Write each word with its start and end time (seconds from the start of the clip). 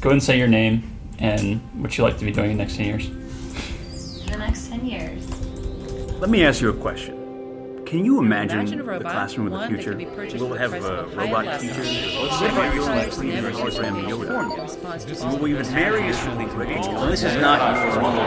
Go 0.00 0.10
ahead 0.10 0.12
and 0.12 0.22
say 0.22 0.38
your 0.38 0.46
name 0.48 0.88
and 1.18 1.60
what 1.82 1.98
you 1.98 2.04
like 2.04 2.18
to 2.18 2.24
be 2.24 2.30
doing 2.30 2.52
in 2.52 2.56
the 2.56 2.62
next 2.62 2.76
10 2.76 2.86
years. 2.86 3.06
In 3.08 4.32
the 4.32 4.38
next 4.38 4.68
10 4.68 4.86
years. 4.86 5.28
Let 6.20 6.30
me 6.30 6.44
ask 6.44 6.60
you 6.60 6.70
a 6.70 6.72
question. 6.72 7.16
Can 7.84 8.04
you 8.04 8.18
imagine, 8.20 8.60
Imagine 8.60 8.80
a 8.80 8.84
robot, 8.84 9.02
the 9.02 9.10
classroom 9.10 9.52
of 9.52 9.60
the 9.60 9.66
future? 9.66 9.90
can 9.96 9.98
be 9.98 10.04
purchased 10.04 10.38
Will 10.44 10.52
it 10.54 10.60
have 10.60 10.70
price 10.70 10.84
of 10.84 11.12
a 11.12 11.16
robot 11.16 11.46
and 11.46 11.60
teachers? 11.60 11.78
lesson. 11.78 12.22
Let's 12.22 12.38
say 12.38 12.46
Robot 12.48 12.74
you're 12.74 12.84
tries 12.84 13.06
like 13.08 13.10
to 13.18 13.26
your 13.26 13.50
use 13.50 13.58
program 13.60 13.96
it. 13.96 14.08
uniform. 14.08 14.52
In 14.52 14.60
response 14.60 15.04
to 15.04 15.26
Will 15.26 15.38
we 15.38 15.50
even 15.50 15.62
the 15.64 15.72
marry 15.72 16.02
a 16.02 16.12
this 17.08 17.22
is 17.24 17.36
not 17.40 17.58
normal 17.96 18.22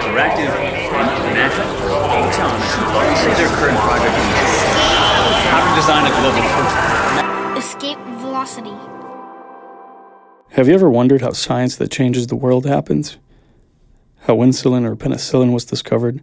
interactive 0.00 0.48
and 0.48 1.34
natural. 1.34 1.68
Aton, 1.68 2.56
what 2.94 3.04
do 3.04 3.10
you 3.10 3.16
say 3.20 3.34
their 3.36 3.52
current 3.58 3.78
project 3.84 4.16
is? 4.16 4.52
How 5.50 5.60
to 5.66 5.70
design 5.76 6.06
a 6.06 6.12
global 6.14 6.40
program. 6.56 7.56
Escape 7.58 7.98
velocity. 8.22 9.01
Have 10.56 10.68
you 10.68 10.74
ever 10.74 10.90
wondered 10.90 11.22
how 11.22 11.32
science 11.32 11.76
that 11.76 11.90
changes 11.90 12.26
the 12.26 12.36
world 12.36 12.66
happens? 12.66 13.16
How 14.24 14.36
insulin 14.36 14.84
or 14.84 14.94
penicillin 14.94 15.50
was 15.50 15.64
discovered? 15.64 16.20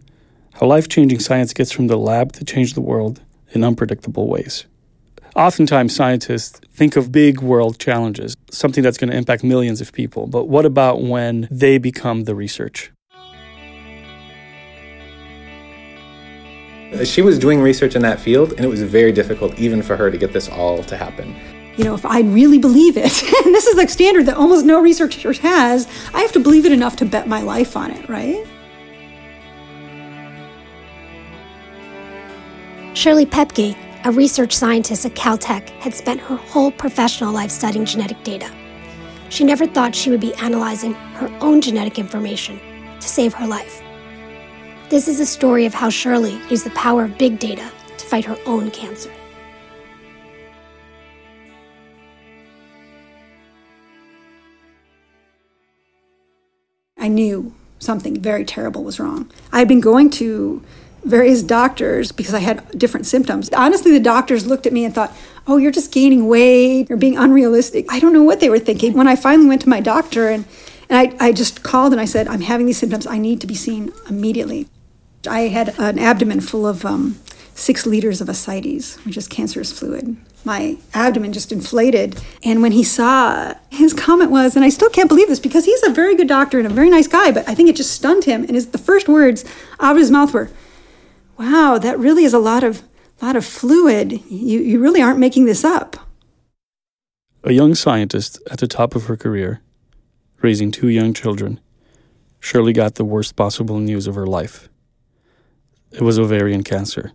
How 0.52 0.68
life 0.68 0.88
changing 0.88 1.18
science 1.18 1.52
gets 1.52 1.72
from 1.72 1.88
the 1.88 1.96
lab 1.96 2.30
to 2.34 2.44
change 2.44 2.74
the 2.74 2.80
world 2.80 3.22
in 3.50 3.64
unpredictable 3.64 4.28
ways? 4.28 4.66
Oftentimes, 5.34 5.96
scientists 5.96 6.60
think 6.72 6.94
of 6.94 7.10
big 7.10 7.40
world 7.40 7.80
challenges, 7.80 8.36
something 8.52 8.84
that's 8.84 8.98
going 8.98 9.10
to 9.10 9.16
impact 9.16 9.42
millions 9.42 9.80
of 9.80 9.92
people. 9.92 10.28
But 10.28 10.44
what 10.44 10.64
about 10.64 11.02
when 11.02 11.48
they 11.50 11.78
become 11.78 12.22
the 12.22 12.36
research? 12.36 12.92
She 17.02 17.20
was 17.20 17.36
doing 17.36 17.60
research 17.60 17.96
in 17.96 18.02
that 18.02 18.20
field, 18.20 18.52
and 18.52 18.60
it 18.60 18.68
was 18.68 18.80
very 18.84 19.10
difficult 19.10 19.58
even 19.58 19.82
for 19.82 19.96
her 19.96 20.08
to 20.08 20.16
get 20.16 20.32
this 20.32 20.48
all 20.48 20.84
to 20.84 20.96
happen. 20.96 21.59
You 21.80 21.86
know, 21.86 21.94
if 21.94 22.04
I 22.04 22.20
really 22.20 22.58
believe 22.58 22.98
it, 22.98 23.22
and 23.46 23.54
this 23.54 23.66
is 23.66 23.78
a 23.78 23.88
standard 23.88 24.26
that 24.26 24.36
almost 24.36 24.66
no 24.66 24.82
researcher 24.82 25.32
has, 25.32 25.88
I 26.12 26.20
have 26.20 26.30
to 26.32 26.38
believe 26.38 26.66
it 26.66 26.72
enough 26.72 26.96
to 26.96 27.06
bet 27.06 27.26
my 27.26 27.40
life 27.40 27.74
on 27.74 27.90
it, 27.90 28.06
right? 28.06 28.46
Shirley 32.94 33.24
Pepke, 33.24 33.74
a 34.04 34.10
research 34.10 34.54
scientist 34.54 35.06
at 35.06 35.14
Caltech, 35.14 35.70
had 35.80 35.94
spent 35.94 36.20
her 36.20 36.36
whole 36.36 36.70
professional 36.70 37.32
life 37.32 37.50
studying 37.50 37.86
genetic 37.86 38.22
data. 38.24 38.52
She 39.30 39.42
never 39.42 39.66
thought 39.66 39.94
she 39.94 40.10
would 40.10 40.20
be 40.20 40.34
analyzing 40.34 40.92
her 40.92 41.34
own 41.40 41.62
genetic 41.62 41.98
information 41.98 42.60
to 43.00 43.08
save 43.08 43.32
her 43.32 43.46
life. 43.46 43.80
This 44.90 45.08
is 45.08 45.18
a 45.18 45.24
story 45.24 45.64
of 45.64 45.72
how 45.72 45.88
Shirley 45.88 46.38
used 46.50 46.66
the 46.66 46.70
power 46.72 47.04
of 47.04 47.16
big 47.16 47.38
data 47.38 47.72
to 47.96 48.04
fight 48.04 48.26
her 48.26 48.36
own 48.44 48.70
cancer. 48.70 49.10
I 57.00 57.08
knew 57.08 57.52
something 57.78 58.20
very 58.20 58.44
terrible 58.44 58.84
was 58.84 59.00
wrong. 59.00 59.30
I 59.52 59.58
had 59.58 59.68
been 59.68 59.80
going 59.80 60.10
to 60.10 60.62
various 61.04 61.42
doctors 61.42 62.12
because 62.12 62.34
I 62.34 62.40
had 62.40 62.78
different 62.78 63.06
symptoms. 63.06 63.50
Honestly, 63.56 63.90
the 63.90 64.00
doctors 64.00 64.46
looked 64.46 64.66
at 64.66 64.72
me 64.72 64.84
and 64.84 64.94
thought, 64.94 65.16
oh, 65.46 65.56
you're 65.56 65.72
just 65.72 65.92
gaining 65.92 66.28
weight, 66.28 66.88
you're 66.88 66.98
being 66.98 67.16
unrealistic. 67.16 67.86
I 67.88 67.98
don't 67.98 68.12
know 68.12 68.22
what 68.22 68.40
they 68.40 68.50
were 68.50 68.58
thinking. 68.58 68.92
When 68.92 69.08
I 69.08 69.16
finally 69.16 69.48
went 69.48 69.62
to 69.62 69.68
my 69.68 69.80
doctor 69.80 70.28
and, 70.28 70.44
and 70.90 70.98
I, 70.98 71.28
I 71.28 71.32
just 71.32 71.62
called 71.62 71.92
and 71.92 72.00
I 72.00 72.04
said, 72.04 72.28
I'm 72.28 72.42
having 72.42 72.66
these 72.66 72.78
symptoms, 72.78 73.06
I 73.06 73.18
need 73.18 73.40
to 73.40 73.46
be 73.46 73.54
seen 73.54 73.92
immediately. 74.08 74.68
I 75.28 75.40
had 75.48 75.74
an 75.78 75.98
abdomen 75.98 76.40
full 76.40 76.66
of 76.66 76.84
um, 76.84 77.18
six 77.60 77.86
liters 77.86 78.20
of 78.20 78.28
ascites, 78.28 78.96
which 79.04 79.16
is 79.16 79.28
cancerous 79.28 79.70
fluid. 79.70 80.16
My 80.44 80.78
abdomen 80.94 81.32
just 81.32 81.52
inflated. 81.52 82.20
And 82.42 82.62
when 82.62 82.72
he 82.72 82.82
saw, 82.82 83.54
his 83.70 83.92
comment 83.92 84.30
was, 84.30 84.56
and 84.56 84.64
I 84.64 84.70
still 84.70 84.88
can't 84.88 85.08
believe 85.08 85.28
this 85.28 85.40
because 85.40 85.66
he's 85.66 85.82
a 85.82 85.90
very 85.90 86.16
good 86.16 86.28
doctor 86.28 86.58
and 86.58 86.66
a 86.66 86.70
very 86.70 86.88
nice 86.88 87.06
guy, 87.06 87.30
but 87.30 87.46
I 87.48 87.54
think 87.54 87.68
it 87.68 87.76
just 87.76 87.92
stunned 87.92 88.24
him. 88.24 88.42
And 88.44 88.54
his, 88.54 88.68
the 88.68 88.78
first 88.78 89.08
words 89.08 89.44
out 89.78 89.92
of 89.92 89.98
his 89.98 90.10
mouth 90.10 90.32
were, 90.32 90.50
wow, 91.38 91.78
that 91.78 91.98
really 91.98 92.24
is 92.24 92.32
a 92.32 92.38
lot 92.38 92.64
of, 92.64 92.82
lot 93.20 93.36
of 93.36 93.44
fluid. 93.44 94.12
You, 94.30 94.60
you 94.60 94.80
really 94.80 95.02
aren't 95.02 95.18
making 95.18 95.44
this 95.44 95.62
up. 95.62 95.96
A 97.44 97.52
young 97.52 97.74
scientist 97.74 98.40
at 98.50 98.58
the 98.58 98.66
top 98.66 98.94
of 98.94 99.04
her 99.04 99.16
career, 99.16 99.60
raising 100.40 100.70
two 100.70 100.88
young 100.88 101.12
children, 101.12 101.60
Shirley 102.38 102.72
got 102.72 102.94
the 102.94 103.04
worst 103.04 103.36
possible 103.36 103.78
news 103.78 104.06
of 104.06 104.14
her 104.14 104.26
life. 104.26 104.70
It 105.92 106.00
was 106.00 106.18
ovarian 106.18 106.62
cancer, 106.62 107.12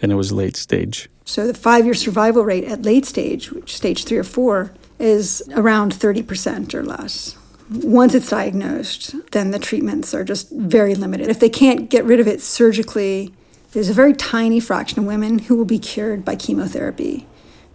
and 0.00 0.12
it 0.12 0.16
was 0.16 0.32
late 0.32 0.56
stage. 0.56 1.08
So 1.24 1.46
the 1.46 1.54
five 1.54 1.84
year 1.84 1.94
survival 1.94 2.44
rate 2.44 2.64
at 2.64 2.82
late 2.82 3.06
stage, 3.06 3.50
which 3.50 3.74
stage 3.74 4.04
three 4.04 4.18
or 4.18 4.24
four, 4.24 4.72
is 4.98 5.42
around 5.54 5.92
30% 5.92 6.74
or 6.74 6.82
less. 6.82 7.36
Once 7.68 8.14
it's 8.14 8.30
diagnosed, 8.30 9.14
then 9.32 9.50
the 9.50 9.58
treatments 9.58 10.14
are 10.14 10.22
just 10.22 10.50
very 10.52 10.94
limited. 10.94 11.28
If 11.28 11.40
they 11.40 11.48
can't 11.48 11.90
get 11.90 12.04
rid 12.04 12.20
of 12.20 12.28
it 12.28 12.40
surgically, 12.40 13.34
there's 13.72 13.88
a 13.88 13.94
very 13.94 14.14
tiny 14.14 14.60
fraction 14.60 15.00
of 15.00 15.04
women 15.04 15.40
who 15.40 15.56
will 15.56 15.64
be 15.64 15.78
cured 15.78 16.24
by 16.24 16.36
chemotherapy 16.36 17.26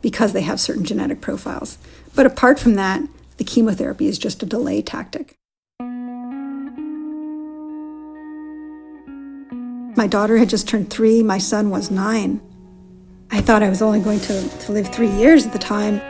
because 0.02 0.34
they 0.34 0.42
have 0.42 0.60
certain 0.60 0.86
genetic 0.86 1.22
profiles. 1.22 1.78
But 2.16 2.26
apart 2.26 2.58
from 2.58 2.76
that, 2.76 3.02
the 3.38 3.44
chemotherapy 3.44 4.08
is 4.08 4.18
just 4.18 4.42
a 4.42 4.46
delay 4.46 4.82
tactic. 4.82 5.36
My 10.02 10.08
daughter 10.08 10.38
had 10.38 10.50
just 10.50 10.68
turned 10.68 10.90
three, 10.90 11.22
my 11.22 11.38
son 11.38 11.70
was 11.70 11.92
nine. 11.92 12.42
I 13.30 13.40
thought 13.40 13.62
I 13.62 13.70
was 13.70 13.84
only 13.84 14.00
going 14.00 14.20
to, 14.22 14.50
to 14.50 14.72
live 14.72 14.88
three 14.88 15.12
years 15.12 15.46
at 15.46 15.54
the 15.54 15.60
time. 15.60 16.02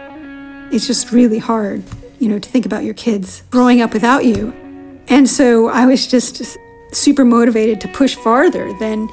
It's 0.72 0.88
just 0.88 1.12
really 1.12 1.40
hard, 1.40 1.84
you 2.18 2.30
know, 2.30 2.40
to 2.40 2.50
think 2.50 2.66
about 2.66 2.86
your 2.86 2.94
kids 2.94 3.44
growing 3.50 3.82
up 3.82 3.92
without 3.92 4.24
you. 4.24 4.54
And 5.10 5.30
so 5.30 5.68
I 5.68 5.88
was 5.88 6.08
just 6.08 6.58
super 6.94 7.26
motivated 7.26 7.82
to 7.82 7.90
push 7.90 8.16
farther 8.16 8.72
than, 8.80 9.10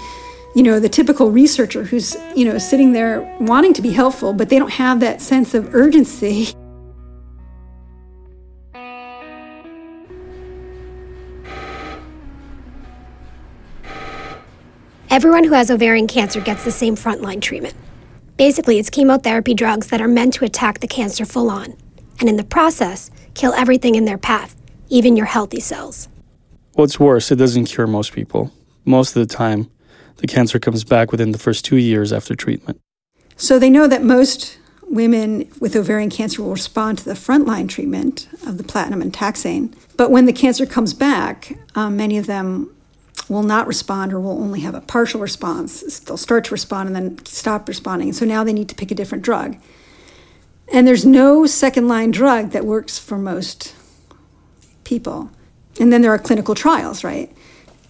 you 0.54 0.62
know, 0.62 0.78
the 0.78 0.88
typical 0.88 1.32
researcher 1.32 1.82
who's, 1.82 2.16
you 2.36 2.44
know, 2.44 2.56
sitting 2.56 2.92
there 2.92 3.22
wanting 3.40 3.72
to 3.72 3.82
be 3.82 3.90
helpful, 3.90 4.32
but 4.32 4.48
they 4.48 4.60
don't 4.60 4.70
have 4.70 5.00
that 5.00 5.20
sense 5.20 5.54
of 5.54 5.74
urgency. 5.74 6.54
Everyone 15.18 15.42
who 15.42 15.54
has 15.54 15.68
ovarian 15.68 16.06
cancer 16.06 16.40
gets 16.40 16.62
the 16.62 16.70
same 16.70 16.94
frontline 16.94 17.42
treatment. 17.42 17.74
Basically, 18.36 18.78
it's 18.78 18.88
chemotherapy 18.88 19.52
drugs 19.52 19.88
that 19.88 20.00
are 20.00 20.06
meant 20.06 20.34
to 20.34 20.44
attack 20.44 20.78
the 20.78 20.86
cancer 20.86 21.24
full 21.24 21.50
on, 21.50 21.74
and 22.20 22.28
in 22.28 22.36
the 22.36 22.44
process, 22.44 23.10
kill 23.34 23.52
everything 23.54 23.96
in 23.96 24.04
their 24.04 24.16
path, 24.16 24.54
even 24.88 25.16
your 25.16 25.26
healthy 25.26 25.58
cells. 25.58 26.06
What's 26.74 27.00
worse, 27.00 27.32
it 27.32 27.34
doesn't 27.34 27.64
cure 27.64 27.88
most 27.88 28.12
people. 28.12 28.52
Most 28.84 29.16
of 29.16 29.26
the 29.26 29.34
time, 29.34 29.68
the 30.18 30.28
cancer 30.28 30.60
comes 30.60 30.84
back 30.84 31.10
within 31.10 31.32
the 31.32 31.38
first 31.38 31.64
two 31.64 31.78
years 31.78 32.12
after 32.12 32.36
treatment. 32.36 32.80
So 33.36 33.58
they 33.58 33.70
know 33.70 33.88
that 33.88 34.04
most 34.04 34.56
women 34.82 35.50
with 35.58 35.74
ovarian 35.74 36.10
cancer 36.10 36.44
will 36.44 36.52
respond 36.52 36.98
to 36.98 37.04
the 37.04 37.14
frontline 37.14 37.68
treatment 37.68 38.28
of 38.46 38.56
the 38.56 38.62
platinum 38.62 39.02
and 39.02 39.12
taxane. 39.12 39.74
But 39.96 40.12
when 40.12 40.26
the 40.26 40.32
cancer 40.32 40.64
comes 40.64 40.94
back, 40.94 41.58
um, 41.74 41.96
many 41.96 42.18
of 42.18 42.26
them 42.26 42.72
will 43.28 43.42
not 43.42 43.66
respond 43.66 44.12
or 44.12 44.20
will 44.20 44.42
only 44.42 44.60
have 44.60 44.74
a 44.74 44.80
partial 44.80 45.20
response. 45.20 46.00
They'll 46.00 46.16
start 46.16 46.44
to 46.44 46.52
respond 46.52 46.88
and 46.88 46.96
then 46.96 47.24
stop 47.26 47.68
responding. 47.68 48.12
So 48.12 48.24
now 48.24 48.44
they 48.44 48.52
need 48.52 48.68
to 48.70 48.74
pick 48.74 48.90
a 48.90 48.94
different 48.94 49.24
drug. 49.24 49.56
And 50.72 50.86
there's 50.86 51.06
no 51.06 51.46
second 51.46 51.88
line 51.88 52.10
drug 52.10 52.50
that 52.50 52.64
works 52.64 52.98
for 52.98 53.18
most 53.18 53.74
people. 54.84 55.30
And 55.80 55.92
then 55.92 56.02
there 56.02 56.12
are 56.12 56.18
clinical 56.18 56.54
trials, 56.54 57.04
right, 57.04 57.32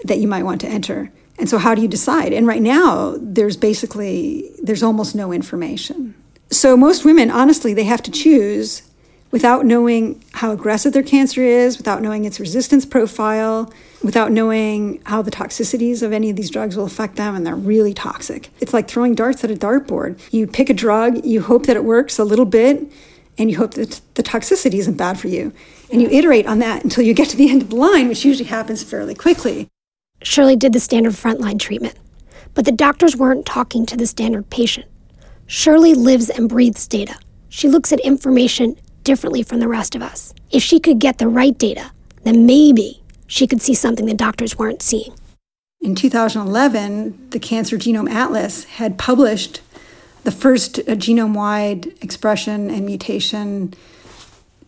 that 0.05 0.19
you 0.19 0.29
might 0.29 0.45
want 0.45 0.61
to 0.63 0.69
enter. 0.69 1.11
And 1.39 1.49
so 1.49 1.59
how 1.59 1.75
do 1.75 1.83
you 1.83 1.89
decide? 1.89 2.33
And 2.33 2.47
right 2.47 2.63
now 2.63 3.17
there's 3.19 3.57
basically 3.57 4.51
there's 4.63 4.83
almost 4.83 5.15
no 5.15 5.33
information. 5.33 6.15
So 6.51 6.77
most 6.77 7.05
women 7.05 7.31
honestly 7.31 7.75
they 7.75 7.85
have 7.85 8.03
to 8.03 8.11
choose 8.11 8.83
without 9.31 9.65
knowing 9.65 10.25
how 10.33 10.53
aggressive 10.53 10.93
their 10.93 11.03
cancer 11.03 11.43
is, 11.43 11.77
without 11.77 12.03
knowing 12.03 12.25
its 12.25 12.41
resistance 12.41 12.85
profile, 12.85 13.73
without 14.03 14.31
knowing 14.31 15.01
how 15.07 15.23
the 15.23 15.31
toxicities 15.31 16.03
of 16.03 16.13
any 16.13 16.31
of 16.31 16.37
these 16.37 16.51
drugs 16.51 16.77
will 16.77 16.85
affect 16.85 17.17
them, 17.17 17.35
and 17.35 17.47
they're 17.47 17.57
really 17.57 17.95
toxic. 17.95 18.51
It's 18.61 18.73
like 18.73 18.89
throwing 18.89 19.15
darts 19.15 19.43
at 19.45 19.51
a 19.51 19.55
dartboard. 19.55 20.21
You 20.33 20.47
pick 20.47 20.71
a 20.71 20.75
drug, 20.75 21.25
you 21.25 21.43
hope 21.43 21.67
that 21.67 21.77
it 21.77 21.85
works 21.85 22.19
a 22.19 22.25
little 22.25 22.45
bit, 22.45 22.91
and 23.37 23.51
you 23.51 23.57
hope 23.57 23.75
that 23.75 24.01
the 24.15 24.23
toxicity 24.23 24.75
isn't 24.75 24.97
bad 24.97 25.19
for 25.19 25.29
you. 25.29 25.53
And 25.91 26.03
you 26.03 26.09
iterate 26.09 26.47
on 26.47 26.59
that 26.59 26.85
until 26.85 27.05
you 27.05 27.15
get 27.15 27.29
to 27.31 27.37
the 27.37 27.51
end 27.51 27.63
of 27.63 27.71
the 27.71 27.77
line, 27.77 28.09
which 28.09 28.25
usually 28.25 28.49
happens 28.49 28.83
fairly 28.83 29.15
quickly. 29.15 29.69
Shirley 30.23 30.57
did 30.57 30.73
the 30.73 30.81
standard 30.81 31.15
frontline 31.15 31.59
treatment, 31.59 31.97
but 32.55 32.65
the 32.65 32.73
doctors 32.73 33.17
weren't 33.17 33.47
talking 33.47 33.87
to 33.87 33.97
the 33.97 34.07
standard 34.07 34.51
patient. 34.51 34.87
Shirley 35.47 35.95
lives 35.95 36.29
and 36.29 36.49
breathes 36.49 36.87
data. 36.87 37.17
She 37.49 37.69
looks 37.69 37.93
at 37.93 38.01
information 38.01 38.77
differently 39.05 39.43
from 39.43 39.61
the 39.61 39.69
rest 39.69 39.95
of 39.95 40.03
us. 40.03 40.35
If 40.51 40.63
she 40.63 40.81
could 40.81 40.99
get 40.99 41.19
the 41.19 41.29
right 41.29 41.57
data, 41.57 41.91
then 42.25 42.45
maybe 42.45 42.98
she 43.29 43.47
could 43.47 43.63
see 43.63 43.75
something 43.75 44.07
the 44.07 44.15
doctors 44.15 44.59
weren't 44.59 44.83
seeing. 44.83 45.15
In 45.81 45.95
2011, 45.95 47.31
the 47.31 47.39
Cancer 47.39 47.77
Genome 47.77 48.11
Atlas 48.11 48.65
had 48.65 48.99
published 48.99 49.61
the 50.25 50.33
first 50.33 50.81
uh, 50.81 50.97
genome 50.97 51.35
wide 51.35 51.87
expression 52.03 52.69
and 52.69 52.85
mutation 52.85 53.73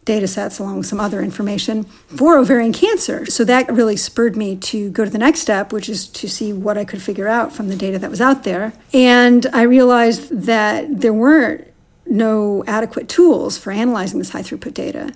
data 0.05 0.27
sets 0.27 0.59
along 0.59 0.79
with 0.79 0.87
some 0.87 1.01
other 1.01 1.21
information 1.21 1.85
for 1.85 2.39
ovarian 2.39 2.73
cancer. 2.73 3.27
So 3.27 3.45
that 3.45 3.71
really 3.71 3.97
spurred 3.97 4.37
me 4.37 4.57
to 4.57 4.91
go 4.91 5.05
to 5.05 5.11
the 5.11 5.19
next 5.19 5.41
step, 5.41 5.73
which 5.73 5.89
is 5.89 6.09
to 6.09 6.29
see 6.29 6.53
what 6.53 6.79
I 6.79 6.85
could 6.85 7.03
figure 7.03 7.29
out 7.29 7.53
from 7.53 7.69
the 7.69 7.77
data 7.77 7.99
that 7.99 8.11
was 8.11 8.21
out 8.21 8.45
there. 8.45 8.73
And 8.93 9.47
I 9.53 9.63
realized 9.63 10.31
that 10.47 11.01
there 11.01 11.13
weren't 11.13 11.67
no 12.07 12.65
adequate 12.67 13.09
tools 13.09 13.59
for 13.59 13.71
analyzing 13.73 14.19
this 14.19 14.31
high 14.31 14.43
throughput 14.43 14.75
data. 14.75 15.13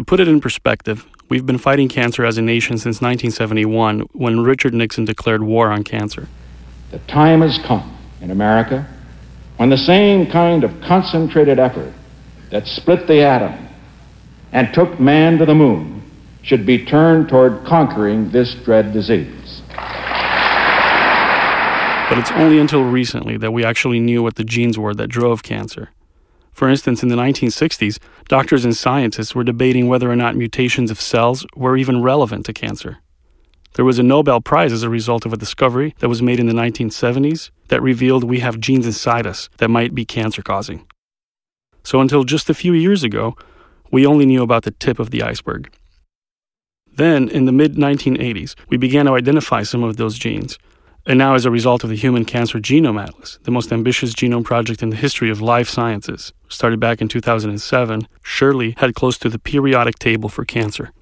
To 0.00 0.04
put 0.04 0.18
it 0.18 0.28
in 0.28 0.40
perspective, 0.40 1.06
we've 1.28 1.44
been 1.44 1.58
fighting 1.58 1.86
cancer 1.90 2.24
as 2.24 2.38
a 2.38 2.40
nation 2.40 2.78
since 2.78 3.02
1971 3.02 4.00
when 4.14 4.40
Richard 4.40 4.72
Nixon 4.72 5.04
declared 5.04 5.42
war 5.42 5.70
on 5.70 5.84
cancer. 5.84 6.26
The 6.90 7.00
time 7.00 7.42
has 7.42 7.58
come 7.58 7.98
in 8.22 8.30
America 8.30 8.88
when 9.58 9.68
the 9.68 9.76
same 9.76 10.26
kind 10.30 10.64
of 10.64 10.72
concentrated 10.80 11.58
effort 11.58 11.92
that 12.48 12.66
split 12.66 13.06
the 13.06 13.20
atom 13.20 13.68
and 14.52 14.72
took 14.72 14.98
man 14.98 15.36
to 15.36 15.44
the 15.44 15.54
moon 15.54 16.02
should 16.40 16.64
be 16.64 16.82
turned 16.82 17.28
toward 17.28 17.62
conquering 17.66 18.30
this 18.30 18.54
dread 18.54 18.94
disease. 18.94 19.60
But 22.08 22.16
it's 22.16 22.30
only 22.30 22.58
until 22.58 22.84
recently 22.84 23.36
that 23.36 23.52
we 23.52 23.66
actually 23.66 24.00
knew 24.00 24.22
what 24.22 24.36
the 24.36 24.44
genes 24.44 24.78
were 24.78 24.94
that 24.94 25.08
drove 25.08 25.42
cancer. 25.42 25.90
For 26.60 26.68
instance, 26.68 27.02
in 27.02 27.08
the 27.08 27.16
1960s, 27.16 27.98
doctors 28.28 28.66
and 28.66 28.76
scientists 28.76 29.34
were 29.34 29.44
debating 29.44 29.88
whether 29.88 30.10
or 30.10 30.14
not 30.14 30.36
mutations 30.36 30.90
of 30.90 31.00
cells 31.00 31.46
were 31.56 31.74
even 31.74 32.02
relevant 32.02 32.44
to 32.44 32.52
cancer. 32.52 32.98
There 33.76 33.84
was 33.86 33.98
a 33.98 34.02
Nobel 34.02 34.42
Prize 34.42 34.70
as 34.70 34.82
a 34.82 34.90
result 34.90 35.24
of 35.24 35.32
a 35.32 35.38
discovery 35.38 35.94
that 36.00 36.10
was 36.10 36.20
made 36.20 36.38
in 36.38 36.44
the 36.44 36.52
1970s 36.52 37.48
that 37.68 37.80
revealed 37.80 38.24
we 38.24 38.40
have 38.40 38.60
genes 38.60 38.84
inside 38.84 39.26
us 39.26 39.48
that 39.56 39.70
might 39.70 39.94
be 39.94 40.04
cancer 40.04 40.42
causing. 40.42 40.86
So 41.82 41.98
until 41.98 42.24
just 42.24 42.50
a 42.50 42.60
few 42.62 42.74
years 42.74 43.02
ago, 43.02 43.36
we 43.90 44.04
only 44.04 44.26
knew 44.26 44.42
about 44.42 44.64
the 44.64 44.72
tip 44.72 44.98
of 44.98 45.12
the 45.12 45.22
iceberg. 45.22 45.72
Then, 46.92 47.30
in 47.30 47.46
the 47.46 47.52
mid 47.52 47.76
1980s, 47.76 48.54
we 48.68 48.76
began 48.76 49.06
to 49.06 49.14
identify 49.14 49.62
some 49.62 49.82
of 49.82 49.96
those 49.96 50.18
genes. 50.18 50.58
And 51.06 51.18
now, 51.18 51.34
as 51.34 51.44
a 51.44 51.50
result 51.50 51.82
of 51.82 51.90
the 51.90 51.96
Human 51.96 52.24
Cancer 52.24 52.58
Genome 52.58 53.02
Atlas, 53.02 53.38
the 53.42 53.50
most 53.50 53.72
ambitious 53.72 54.12
genome 54.12 54.44
project 54.44 54.82
in 54.82 54.90
the 54.90 54.96
history 54.96 55.30
of 55.30 55.40
life 55.40 55.68
sciences, 55.68 56.32
started 56.48 56.78
back 56.78 57.00
in 57.00 57.08
2007, 57.08 58.06
Shirley 58.22 58.74
had 58.76 58.94
close 58.94 59.18
to 59.18 59.28
the 59.28 59.38
periodic 59.38 59.98
table 59.98 60.28
for 60.28 60.44
cancer. 60.44 60.92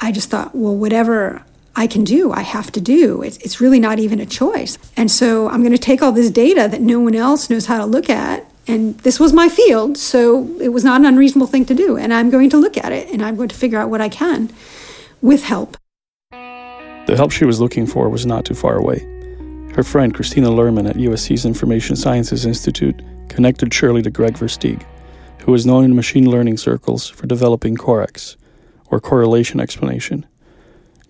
I 0.00 0.10
just 0.10 0.28
thought, 0.28 0.54
well, 0.54 0.76
whatever 0.76 1.44
I 1.76 1.86
can 1.86 2.04
do, 2.04 2.32
I 2.32 2.42
have 2.42 2.72
to 2.72 2.80
do. 2.80 3.22
It's, 3.22 3.36
it's 3.38 3.60
really 3.60 3.78
not 3.78 3.98
even 3.98 4.18
a 4.18 4.26
choice. 4.26 4.76
And 4.96 5.10
so 5.10 5.48
I'm 5.48 5.60
going 5.60 5.72
to 5.72 5.78
take 5.78 6.02
all 6.02 6.12
this 6.12 6.30
data 6.30 6.68
that 6.68 6.80
no 6.80 6.98
one 6.98 7.14
else 7.14 7.48
knows 7.48 7.66
how 7.66 7.78
to 7.78 7.86
look 7.86 8.10
at 8.10 8.46
and 8.66 8.96
this 9.00 9.18
was 9.18 9.32
my 9.32 9.48
field, 9.48 9.98
so 9.98 10.48
it 10.60 10.68
was 10.68 10.84
not 10.84 11.00
an 11.00 11.06
unreasonable 11.06 11.48
thing 11.48 11.64
to 11.66 11.74
do. 11.74 11.96
And 11.96 12.14
I'm 12.14 12.30
going 12.30 12.48
to 12.50 12.56
look 12.56 12.76
at 12.76 12.92
it 12.92 13.10
and 13.10 13.22
I'm 13.22 13.36
going 13.36 13.48
to 13.48 13.56
figure 13.56 13.78
out 13.78 13.90
what 13.90 14.00
I 14.00 14.08
can 14.08 14.50
with 15.20 15.44
help. 15.44 15.76
The 17.06 17.16
help 17.16 17.32
she 17.32 17.44
was 17.44 17.60
looking 17.60 17.86
for 17.86 18.08
was 18.08 18.24
not 18.24 18.44
too 18.44 18.54
far 18.54 18.76
away. 18.76 19.00
Her 19.74 19.82
friend 19.82 20.14
Kristina 20.14 20.48
Lerman 20.48 20.88
at 20.88 20.96
USC's 20.96 21.44
Information 21.44 21.96
Sciences 21.96 22.46
Institute 22.46 23.02
connected 23.28 23.74
Shirley 23.74 24.02
to 24.02 24.10
Greg 24.10 24.36
Ver 24.36 24.46
Steeg, 24.46 24.84
who 25.40 25.50
was 25.50 25.66
known 25.66 25.84
in 25.84 25.96
machine 25.96 26.30
learning 26.30 26.58
circles 26.58 27.08
for 27.08 27.26
developing 27.26 27.76
COREX, 27.76 28.36
or 28.90 29.00
correlation 29.00 29.58
explanation. 29.58 30.26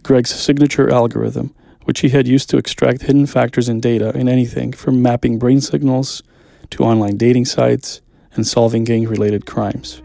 Greg's 0.02 0.30
signature 0.30 0.90
algorithm, 0.90 1.54
which 1.84 2.00
he 2.00 2.08
had 2.08 2.26
used 2.26 2.48
to 2.50 2.56
extract 2.56 3.02
hidden 3.02 3.26
factors 3.26 3.68
in 3.68 3.80
data 3.80 4.16
in 4.16 4.28
anything 4.28 4.72
from 4.72 5.02
mapping 5.02 5.38
brain 5.38 5.60
signals 5.60 6.22
to 6.70 6.84
online 6.84 7.16
dating 7.16 7.44
sites 7.44 8.00
and 8.34 8.46
solving 8.46 8.84
gang 8.84 9.06
related 9.06 9.44
crimes. 9.44 10.00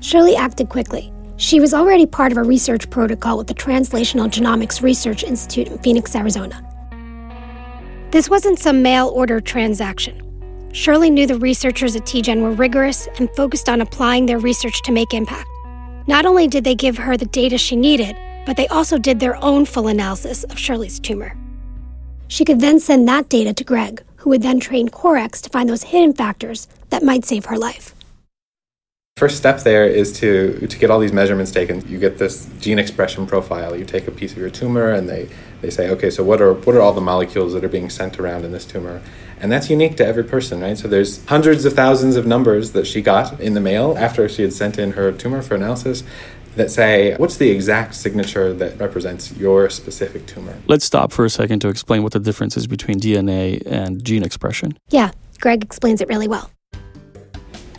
Shirley 0.00 0.36
acted 0.36 0.68
quickly. 0.68 1.12
She 1.40 1.58
was 1.58 1.72
already 1.72 2.04
part 2.04 2.32
of 2.32 2.38
a 2.38 2.42
research 2.42 2.90
protocol 2.90 3.38
with 3.38 3.46
the 3.46 3.54
Translational 3.54 4.28
Genomics 4.28 4.82
Research 4.82 5.24
Institute 5.24 5.68
in 5.68 5.78
Phoenix, 5.78 6.14
Arizona. 6.14 6.62
This 8.10 8.28
wasn't 8.28 8.58
some 8.58 8.82
mail 8.82 9.08
order 9.08 9.40
transaction. 9.40 10.68
Shirley 10.74 11.08
knew 11.08 11.26
the 11.26 11.38
researchers 11.38 11.96
at 11.96 12.02
TGen 12.02 12.42
were 12.42 12.50
rigorous 12.50 13.08
and 13.18 13.34
focused 13.34 13.70
on 13.70 13.80
applying 13.80 14.26
their 14.26 14.38
research 14.38 14.82
to 14.82 14.92
make 14.92 15.14
impact. 15.14 15.48
Not 16.06 16.26
only 16.26 16.46
did 16.46 16.62
they 16.62 16.74
give 16.74 16.98
her 16.98 17.16
the 17.16 17.24
data 17.24 17.56
she 17.56 17.74
needed, 17.74 18.14
but 18.44 18.58
they 18.58 18.68
also 18.68 18.98
did 18.98 19.18
their 19.18 19.42
own 19.42 19.64
full 19.64 19.88
analysis 19.88 20.44
of 20.44 20.58
Shirley's 20.58 21.00
tumor. 21.00 21.34
She 22.28 22.44
could 22.44 22.60
then 22.60 22.78
send 22.78 23.08
that 23.08 23.30
data 23.30 23.54
to 23.54 23.64
Greg, 23.64 24.02
who 24.16 24.28
would 24.28 24.42
then 24.42 24.60
train 24.60 24.90
COREX 24.90 25.40
to 25.40 25.48
find 25.48 25.70
those 25.70 25.84
hidden 25.84 26.12
factors 26.12 26.68
that 26.90 27.02
might 27.02 27.24
save 27.24 27.46
her 27.46 27.56
life. 27.56 27.94
First 29.20 29.36
step 29.36 29.60
there 29.64 29.86
is 29.86 30.12
to, 30.20 30.66
to 30.66 30.78
get 30.78 30.90
all 30.90 30.98
these 30.98 31.12
measurements 31.12 31.50
taken. 31.50 31.86
You 31.86 31.98
get 31.98 32.16
this 32.16 32.48
gene 32.58 32.78
expression 32.78 33.26
profile. 33.26 33.76
You 33.76 33.84
take 33.84 34.08
a 34.08 34.10
piece 34.10 34.32
of 34.32 34.38
your 34.38 34.48
tumor 34.48 34.92
and 34.92 35.10
they, 35.10 35.28
they 35.60 35.68
say, 35.68 35.90
okay, 35.90 36.08
so 36.08 36.24
what 36.24 36.40
are, 36.40 36.54
what 36.54 36.74
are 36.74 36.80
all 36.80 36.94
the 36.94 37.02
molecules 37.02 37.52
that 37.52 37.62
are 37.62 37.68
being 37.68 37.90
sent 37.90 38.18
around 38.18 38.46
in 38.46 38.52
this 38.52 38.64
tumor? 38.64 39.02
And 39.38 39.52
that's 39.52 39.68
unique 39.68 39.98
to 39.98 40.06
every 40.06 40.24
person, 40.24 40.62
right? 40.62 40.78
So 40.78 40.88
there's 40.88 41.22
hundreds 41.26 41.66
of 41.66 41.74
thousands 41.74 42.16
of 42.16 42.26
numbers 42.26 42.72
that 42.72 42.86
she 42.86 43.02
got 43.02 43.38
in 43.38 43.52
the 43.52 43.60
mail 43.60 43.94
after 43.98 44.26
she 44.26 44.40
had 44.40 44.54
sent 44.54 44.78
in 44.78 44.92
her 44.92 45.12
tumor 45.12 45.42
for 45.42 45.54
analysis 45.54 46.02
that 46.56 46.70
say, 46.70 47.14
what's 47.16 47.36
the 47.36 47.50
exact 47.50 47.96
signature 47.96 48.54
that 48.54 48.80
represents 48.80 49.36
your 49.36 49.68
specific 49.68 50.24
tumor? 50.24 50.56
Let's 50.66 50.86
stop 50.86 51.12
for 51.12 51.26
a 51.26 51.30
second 51.30 51.60
to 51.60 51.68
explain 51.68 52.02
what 52.02 52.12
the 52.12 52.20
difference 52.20 52.56
is 52.56 52.66
between 52.66 52.98
DNA 52.98 53.62
and 53.66 54.02
gene 54.02 54.22
expression. 54.22 54.78
Yeah, 54.88 55.10
Greg 55.40 55.62
explains 55.62 56.00
it 56.00 56.08
really 56.08 56.26
well. 56.26 56.50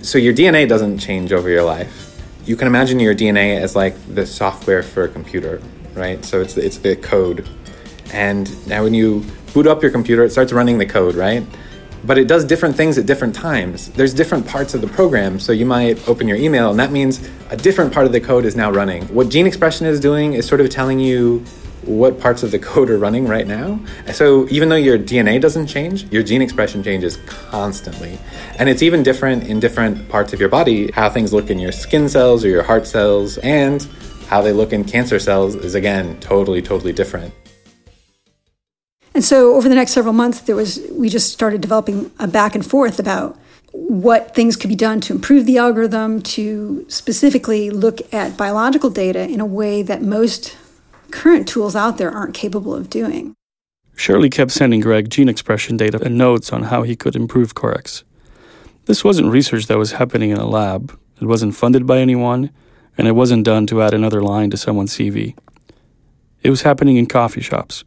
So 0.01 0.18
your 0.18 0.33
DNA 0.33 0.68
doesn't 0.68 0.98
change 1.00 1.31
over 1.31 1.50
your 1.50 1.63
life. 1.63 2.07
You 2.45 2.56
can 2.56 2.68
imagine 2.68 3.00
your 3.00 3.13
DNA 3.13 3.59
as 3.59 3.75
like 3.75 3.95
the 4.13 4.25
software 4.25 4.83
for 4.83 5.03
a 5.03 5.07
computer, 5.09 5.62
right? 5.94 6.24
So 6.25 6.42
it's 6.42 6.57
it's 6.57 6.77
the 6.77 6.95
code. 6.95 7.48
And 8.13 8.68
now 8.68 8.83
when 8.83 8.94
you 8.94 9.24
boot 9.53 9.68
up 9.68 9.81
your 9.81 9.92
computer, 9.92 10.24
it 10.24 10.31
starts 10.31 10.51
running 10.51 10.77
the 10.77 10.86
code, 10.86 11.15
right? 11.15 11.45
but 12.03 12.18
it 12.18 12.27
does 12.27 12.44
different 12.45 12.75
things 12.75 12.98
at 12.98 13.06
different 13.06 13.36
times. 13.36 13.89
There's 13.89 14.13
different 14.13 14.48
parts 14.48 14.74
of 14.74 14.81
the 14.81 14.88
program, 14.88 15.39
so 15.39 15.51
you 15.51 15.65
might 15.65 16.07
open 16.07 16.27
your 16.27 16.38
email, 16.38 16.71
and 16.71 16.80
that 16.80 16.92
means 16.92 17.27
a 17.50 17.57
different 17.57 17.94
part 17.94 18.06
of 18.06 18.12
the 18.12 18.19
code 18.19 18.45
is 18.45 18.56
now 18.56 18.71
running. 18.71 19.04
What 19.13 19.30
gene 19.30 19.45
expression 19.45 19.86
is 19.86 20.00
doing 20.00 20.33
is 20.33 20.47
sort 20.47 20.62
of 20.62 20.69
telling 20.69 21.00
you 21.00 21.45
what 21.83 22.19
parts 22.19 22.44
of 22.44 22.51
the 22.51 22.60
code 22.72 22.89
are 22.89 22.98
running 22.98 23.28
right 23.28 23.48
now. 23.48 23.80
So 24.13 24.48
even 24.50 24.69
though 24.69 24.75
your 24.75 24.98
DNA 24.98 25.42
doesn't 25.42 25.68
change, 25.68 26.04
your 26.12 26.24
gene 26.24 26.42
expression 26.42 26.83
changes 26.83 27.18
constantly. 27.25 28.18
And 28.57 28.69
it's 28.69 28.81
even 28.81 29.04
different 29.04 29.44
in 29.44 29.60
different 29.60 30.10
parts 30.10 30.33
of 30.33 30.39
your 30.39 30.50
body. 30.50 30.92
How 30.92 31.10
things 31.10 31.33
look 31.33 31.50
in 31.50 31.60
your 31.60 31.72
skin 31.72 32.10
cells 32.10 32.45
or 32.45 32.50
your 32.50 32.63
heart 32.63 32.88
cells, 32.88 33.38
and 33.39 33.88
how 34.28 34.42
they 34.42 34.54
look 34.54 34.71
in 34.71 34.83
cancer 34.83 35.19
cells 35.19 35.56
is 35.56 35.76
again 35.76 36.19
totally, 36.19 36.61
totally 36.61 36.94
different. 36.94 37.33
And 39.14 39.23
so 39.23 39.56
over 39.56 39.68
the 39.68 39.76
next 39.76 39.92
several 39.92 40.14
months, 40.14 40.42
there 40.42 40.56
was 40.56 40.80
we 40.92 41.09
just 41.09 41.33
started 41.33 41.61
developing 41.61 42.11
a 42.19 42.28
back 42.28 42.56
and 42.56 42.66
forth 42.66 42.97
about 42.97 43.38
what 43.73 44.35
things 44.35 44.56
could 44.56 44.69
be 44.69 44.76
done 44.76 45.02
to 45.02 45.14
improve 45.14 45.45
the 45.45 45.57
algorithm, 45.57 46.21
to 46.21 46.85
specifically 46.90 47.69
look 47.69 48.14
at 48.14 48.38
biological 48.38 48.90
data 48.90 49.21
in 49.21 49.40
a 49.40 49.45
way 49.45 49.81
that 49.81 50.02
most 50.02 50.57
current 51.11 51.47
tools 51.47 51.75
out 51.75 51.97
there 51.97 52.11
aren't 52.11 52.33
capable 52.33 52.73
of 52.73 52.89
doing. 52.89 53.35
Shirley 53.95 54.30
kept 54.30 54.51
sending 54.51 54.80
Greg 54.80 55.09
gene 55.09 55.30
expression 55.30 55.77
data 55.77 55.99
and 56.03 56.18
notes 56.18 56.51
on 56.51 56.63
how 56.63 56.83
he 56.83 56.95
could 56.95 57.15
improve 57.15 57.53
COREX. 57.53 58.03
This 58.85 59.03
wasn't 59.03 59.31
research 59.31 59.68
that 59.68 59.77
was 59.77 59.94
happening 59.94 60.31
in 60.31 60.37
a 60.37 60.47
lab. 60.47 60.97
It 61.21 61.25
wasn't 61.25 61.56
funded 61.56 61.85
by 61.85 61.99
anyone, 61.99 62.49
and 62.97 63.07
it 63.07 63.11
wasn't 63.11 63.45
done 63.45 63.68
to 63.68 63.81
add 63.81 63.94
another 63.94 64.23
line 64.23 64.49
to 64.49 64.57
someone's 64.57 64.95
CV. 64.95 65.35
It 66.41 66.49
was 66.49 66.63
happening 66.63 66.97
in 66.97 67.06
coffee 67.06 67.41
shops 67.41 67.83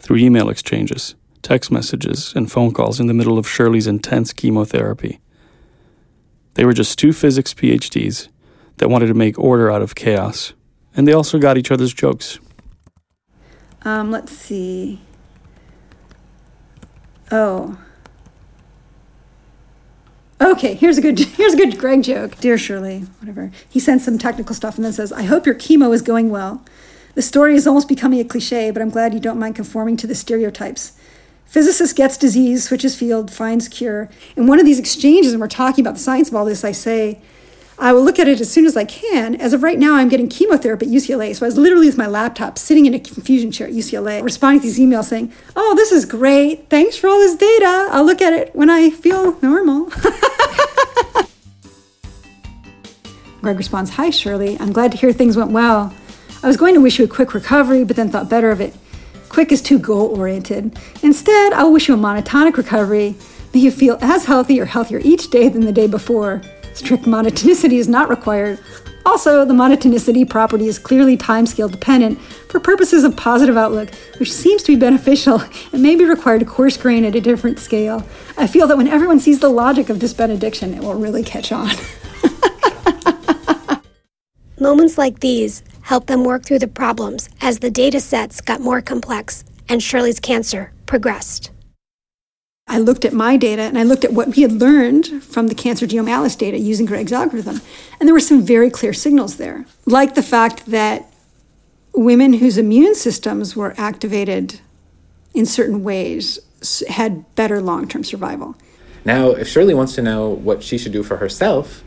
through 0.00 0.16
email 0.16 0.48
exchanges, 0.48 1.14
text 1.42 1.70
messages, 1.70 2.32
and 2.34 2.50
phone 2.50 2.72
calls 2.72 2.98
in 2.98 3.06
the 3.06 3.14
middle 3.14 3.38
of 3.38 3.48
Shirley's 3.48 3.86
intense 3.86 4.32
chemotherapy. 4.32 5.20
They 6.54 6.64
were 6.64 6.72
just 6.72 6.98
two 6.98 7.12
physics 7.12 7.54
PhDs 7.54 8.28
that 8.78 8.88
wanted 8.88 9.06
to 9.06 9.14
make 9.14 9.38
order 9.38 9.70
out 9.70 9.82
of 9.82 9.94
chaos, 9.94 10.52
and 10.96 11.06
they 11.06 11.12
also 11.12 11.38
got 11.38 11.56
each 11.56 11.70
other's 11.70 11.94
jokes. 11.94 12.40
Um, 13.84 14.10
let's 14.10 14.32
see. 14.32 15.00
Oh. 17.30 17.78
Okay, 20.40 20.74
here's 20.74 20.98
a 20.98 21.00
good 21.00 21.18
here's 21.36 21.54
a 21.54 21.56
good 21.56 21.78
Greg 21.78 22.02
joke. 22.02 22.36
Dear 22.38 22.58
Shirley, 22.58 23.00
whatever. 23.20 23.50
He 23.68 23.80
sends 23.80 24.04
some 24.04 24.18
technical 24.18 24.54
stuff 24.54 24.76
and 24.76 24.84
then 24.84 24.92
says, 24.92 25.12
"I 25.12 25.22
hope 25.22 25.46
your 25.46 25.54
chemo 25.54 25.94
is 25.94 26.02
going 26.02 26.30
well. 26.30 26.64
The 27.14 27.22
story 27.22 27.54
is 27.54 27.66
almost 27.66 27.88
becoming 27.88 28.20
a 28.20 28.24
cliche, 28.24 28.70
but 28.70 28.80
I'm 28.80 28.90
glad 28.90 29.12
you 29.12 29.20
don't 29.20 29.38
mind 29.38 29.54
conforming 29.54 29.96
to 29.98 30.06
the 30.06 30.14
stereotypes. 30.14 30.92
Physicist 31.44 31.94
gets 31.96 32.16
disease, 32.16 32.64
switches 32.64 32.96
field, 32.96 33.30
finds 33.30 33.68
cure. 33.68 34.08
In 34.36 34.46
one 34.46 34.58
of 34.58 34.64
these 34.64 34.78
exchanges, 34.78 35.32
and 35.32 35.40
we're 35.40 35.48
talking 35.48 35.84
about 35.84 35.94
the 35.94 36.00
science 36.00 36.30
of 36.30 36.34
all 36.34 36.46
this, 36.46 36.64
I 36.64 36.72
say, 36.72 37.20
I 37.82 37.92
will 37.92 38.04
look 38.04 38.20
at 38.20 38.28
it 38.28 38.40
as 38.40 38.48
soon 38.48 38.64
as 38.64 38.76
I 38.76 38.84
can. 38.84 39.34
As 39.40 39.52
of 39.52 39.64
right 39.64 39.76
now, 39.76 39.96
I'm 39.96 40.08
getting 40.08 40.28
chemotherapy 40.28 40.86
at 40.86 40.92
UCLA. 40.92 41.34
So 41.34 41.44
I 41.44 41.48
was 41.48 41.58
literally 41.58 41.86
with 41.86 41.98
my 41.98 42.06
laptop 42.06 42.56
sitting 42.56 42.86
in 42.86 42.94
a 42.94 42.98
infusion 42.98 43.50
chair 43.50 43.66
at 43.66 43.72
UCLA, 43.72 44.22
responding 44.22 44.60
to 44.60 44.68
these 44.68 44.78
emails 44.78 45.06
saying, 45.06 45.32
Oh, 45.56 45.74
this 45.74 45.90
is 45.90 46.04
great. 46.04 46.70
Thanks 46.70 46.96
for 46.96 47.08
all 47.08 47.18
this 47.18 47.34
data. 47.34 47.88
I'll 47.90 48.04
look 48.06 48.22
at 48.22 48.32
it 48.32 48.54
when 48.54 48.70
I 48.70 48.90
feel 48.90 49.36
normal. 49.40 49.86
Greg 53.40 53.56
responds, 53.56 53.90
Hi, 53.90 54.10
Shirley. 54.10 54.56
I'm 54.60 54.72
glad 54.72 54.92
to 54.92 54.98
hear 54.98 55.12
things 55.12 55.36
went 55.36 55.50
well. 55.50 55.92
I 56.44 56.46
was 56.46 56.56
going 56.56 56.74
to 56.74 56.80
wish 56.80 57.00
you 57.00 57.04
a 57.04 57.08
quick 57.08 57.34
recovery, 57.34 57.82
but 57.82 57.96
then 57.96 58.10
thought 58.10 58.30
better 58.30 58.52
of 58.52 58.60
it. 58.60 58.76
Quick 59.28 59.50
is 59.50 59.60
too 59.60 59.80
goal 59.80 60.16
oriented. 60.16 60.78
Instead, 61.02 61.52
I'll 61.52 61.72
wish 61.72 61.88
you 61.88 61.94
a 61.94 61.98
monotonic 61.98 62.56
recovery. 62.56 63.16
May 63.52 63.58
you 63.60 63.72
feel 63.72 63.98
as 64.00 64.26
healthy 64.26 64.60
or 64.60 64.66
healthier 64.66 65.00
each 65.02 65.30
day 65.30 65.48
than 65.48 65.62
the 65.66 65.72
day 65.72 65.88
before. 65.88 66.42
Strict 66.74 67.04
monotonicity 67.04 67.74
is 67.74 67.88
not 67.88 68.08
required. 68.08 68.58
Also, 69.04 69.44
the 69.44 69.54
monotonicity 69.54 70.28
property 70.28 70.68
is 70.68 70.78
clearly 70.78 71.16
timescale 71.16 71.70
dependent 71.70 72.20
for 72.20 72.60
purposes 72.60 73.04
of 73.04 73.16
positive 73.16 73.56
outlook, 73.56 73.90
which 74.18 74.32
seems 74.32 74.62
to 74.62 74.72
be 74.72 74.78
beneficial 74.78 75.42
and 75.72 75.82
may 75.82 75.96
be 75.96 76.04
required 76.04 76.40
to 76.40 76.46
coarse 76.46 76.76
grain 76.76 77.04
at 77.04 77.14
a 77.14 77.20
different 77.20 77.58
scale. 77.58 78.06
I 78.38 78.46
feel 78.46 78.66
that 78.68 78.76
when 78.76 78.88
everyone 78.88 79.20
sees 79.20 79.40
the 79.40 79.48
logic 79.48 79.90
of 79.90 80.00
this 80.00 80.14
benediction, 80.14 80.74
it 80.74 80.82
will 80.82 80.94
really 80.94 81.24
catch 81.24 81.52
on. 81.52 81.70
Moments 84.60 84.96
like 84.96 85.20
these 85.20 85.62
help 85.82 86.06
them 86.06 86.24
work 86.24 86.44
through 86.44 86.60
the 86.60 86.68
problems 86.68 87.28
as 87.40 87.58
the 87.58 87.70
data 87.70 88.00
sets 88.00 88.40
got 88.40 88.60
more 88.60 88.80
complex 88.80 89.44
and 89.68 89.82
Shirley's 89.82 90.20
cancer 90.20 90.72
progressed. 90.86 91.51
I 92.72 92.78
looked 92.78 93.04
at 93.04 93.12
my 93.12 93.36
data 93.36 93.60
and 93.60 93.76
I 93.76 93.82
looked 93.82 94.02
at 94.02 94.14
what 94.14 94.34
we 94.34 94.40
had 94.40 94.52
learned 94.52 95.22
from 95.22 95.48
the 95.48 95.54
cancer 95.54 95.86
genome 95.86 96.08
atlas 96.08 96.34
data 96.34 96.58
using 96.58 96.86
Greg's 96.86 97.12
algorithm. 97.12 97.60
And 98.00 98.08
there 98.08 98.14
were 98.14 98.20
some 98.20 98.40
very 98.40 98.70
clear 98.70 98.94
signals 98.94 99.36
there, 99.36 99.66
like 99.84 100.14
the 100.14 100.22
fact 100.22 100.64
that 100.66 101.12
women 101.94 102.32
whose 102.32 102.56
immune 102.56 102.94
systems 102.94 103.54
were 103.54 103.74
activated 103.76 104.60
in 105.34 105.44
certain 105.44 105.84
ways 105.84 106.38
had 106.88 107.34
better 107.34 107.60
long 107.60 107.88
term 107.88 108.04
survival. 108.04 108.56
Now, 109.04 109.32
if 109.32 109.48
Shirley 109.48 109.74
wants 109.74 109.94
to 109.96 110.02
know 110.02 110.30
what 110.30 110.62
she 110.62 110.78
should 110.78 110.92
do 110.92 111.02
for 111.02 111.18
herself, 111.18 111.84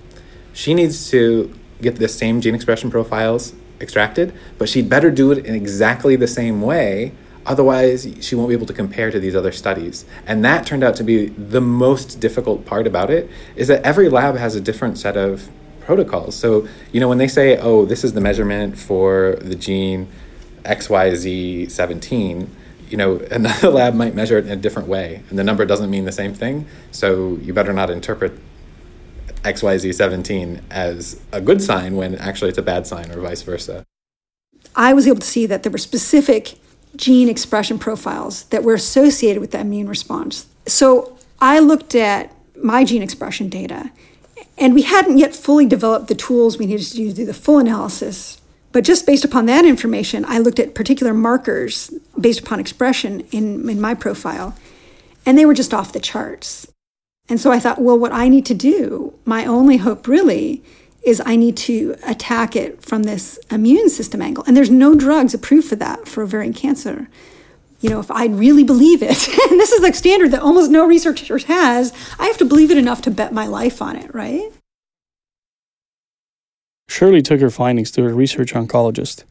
she 0.54 0.76
needs 0.76 1.10
to 1.10 1.52
get 1.82 1.96
the 1.96 2.08
same 2.08 2.42
gene 2.42 2.54
expression 2.54 2.92
profiles 2.92 3.54
extracted, 3.82 4.34
but 4.60 4.70
she'd 4.70 4.88
better 4.88 5.10
do 5.10 5.32
it 5.32 5.46
in 5.48 5.56
exactly 5.56 6.16
the 6.16 6.28
same 6.28 6.62
way 6.62 7.14
Otherwise, 7.46 8.08
she 8.22 8.36
won't 8.36 8.50
be 8.50 8.56
able 8.56 8.66
to 8.66 8.74
compare 8.74 9.12
to 9.12 9.20
these 9.20 9.36
other 9.36 9.52
studies. 9.52 10.06
And 10.26 10.44
that 10.44 10.66
turned 10.66 10.84
out 10.84 10.96
to 10.96 11.04
be 11.04 11.28
the 11.28 11.62
most 11.62 12.20
difficult 12.20 12.66
part 12.66 12.88
about 12.88 13.12
it 13.12 13.30
is 13.56 13.68
that 13.68 13.84
every 13.84 14.10
lab 14.10 14.36
has 14.36 14.56
a 14.56 14.62
different 14.62 14.98
set 14.98 15.16
of 15.16 15.50
protocols. 15.82 16.36
So, 16.36 16.68
you 16.92 17.00
know, 17.00 17.08
when 17.08 17.20
they 17.20 17.28
say, 17.28 17.58
"Oh, 17.58 17.86
this 17.86 18.04
is 18.04 18.14
the 18.14 18.22
measurement 18.22 18.78
for 18.78 19.38
the 19.42 19.56
gene 19.56 20.08
XYZ17," 20.64 22.48
you 22.90 22.98
know, 22.98 23.18
another 23.32 23.70
lab 23.70 23.94
might 23.94 24.16
measure 24.16 24.38
it 24.40 24.46
in 24.46 24.52
a 24.52 24.56
different 24.56 24.88
way, 24.88 25.22
and 25.30 25.38
the 25.38 25.44
number 25.44 25.66
doesn't 25.66 25.92
mean 25.92 26.06
the 26.06 26.12
same 26.12 26.34
thing. 26.34 26.66
So, 26.92 27.38
you 27.44 27.54
better 27.54 27.74
not 27.74 27.92
interpret 27.92 28.34
XYZ17 29.44 30.62
as 30.72 31.22
a 31.32 31.40
good 31.40 31.62
sign 31.62 31.96
when 31.96 32.16
actually 32.16 32.50
it's 32.50 32.58
a 32.58 32.64
bad 32.64 32.88
sign 32.88 33.12
or 33.12 33.20
vice 33.20 33.44
versa. 33.44 33.86
I 34.76 34.94
was 34.94 35.08
able 35.08 35.20
to 35.20 35.28
see 35.28 35.46
that 35.46 35.62
there 35.62 35.72
were 35.72 35.78
specific 35.78 36.58
gene 36.98 37.30
expression 37.30 37.78
profiles 37.80 38.44
that 38.46 38.64
were 38.64 38.74
associated 38.74 39.40
with 39.40 39.52
the 39.52 39.60
immune 39.60 39.88
response. 39.88 40.48
So 40.66 41.18
I 41.40 41.60
looked 41.60 41.96
at 41.96 42.34
my 42.62 42.84
gene 42.84 43.02
expression 43.02 43.50
data, 43.50 43.92
and 44.58 44.74
we 44.74 44.84
hadn't 44.84 45.18
yet 45.18 45.36
fully 45.36 45.66
developed 45.66 46.08
the 46.08 46.16
tools 46.16 46.58
we 46.58 46.66
needed 46.66 46.86
to 46.88 47.14
do 47.14 47.26
the 47.26 47.34
full 47.34 47.60
analysis. 47.60 48.40
But 48.72 48.84
just 48.84 49.06
based 49.06 49.24
upon 49.26 49.46
that 49.46 49.66
information, 49.66 50.26
I 50.26 50.40
looked 50.40 50.60
at 50.60 50.76
particular 50.76 51.14
markers 51.14 51.94
based 52.20 52.42
upon 52.42 52.60
expression 52.60 53.22
in, 53.32 53.70
in 53.70 53.80
my 53.80 53.94
profile, 53.94 54.56
and 55.26 55.38
they 55.38 55.46
were 55.46 55.54
just 55.54 55.74
off 55.74 55.94
the 55.94 56.00
charts. 56.00 56.68
And 57.28 57.40
so 57.40 57.52
I 57.52 57.60
thought, 57.60 57.82
well, 57.82 57.98
what 57.98 58.12
I 58.12 58.30
need 58.30 58.46
to 58.48 58.54
do, 58.54 59.14
my 59.26 59.46
only 59.46 59.78
hope 59.78 60.08
really, 60.08 60.64
is 61.06 61.22
I 61.26 61.36
need 61.36 61.56
to 61.58 61.96
attack 62.04 62.56
it 62.56 62.82
from 62.82 63.04
this 63.04 63.40
immune 63.52 63.90
system 63.90 64.22
angle. 64.22 64.44
And 64.46 64.58
there's 64.58 64.72
no 64.72 64.96
drugs 64.96 65.34
approved 65.34 65.70
for 65.70 65.76
that 65.78 66.08
for 66.08 66.24
ovarian 66.24 66.54
cancer. 66.54 67.08
You 67.82 67.90
know, 67.92 68.00
if 68.00 68.10
I 68.10 68.26
really 68.26 68.64
believe 68.64 69.04
it, 69.04 69.28
and 69.52 69.60
this 69.60 69.72
is 69.72 69.82
like 69.82 69.96
standard 69.96 70.32
that 70.32 70.42
almost 70.42 70.72
no 70.72 70.86
researcher 70.86 71.38
has, 71.38 71.94
I 72.18 72.26
have 72.26 72.38
to 72.38 72.46
believe 72.46 72.72
it 72.72 72.78
enough 72.78 73.02
to 73.04 73.12
bet 73.12 73.34
my 73.34 73.46
life 73.46 73.82
on 73.82 73.96
it, 73.96 74.14
right? 74.14 74.52
Shirley 76.88 77.22
took 77.22 77.42
her 77.42 77.50
findings 77.50 77.92
to 77.92 78.06
a 78.06 78.14
research 78.14 78.54
oncologist 78.54 79.24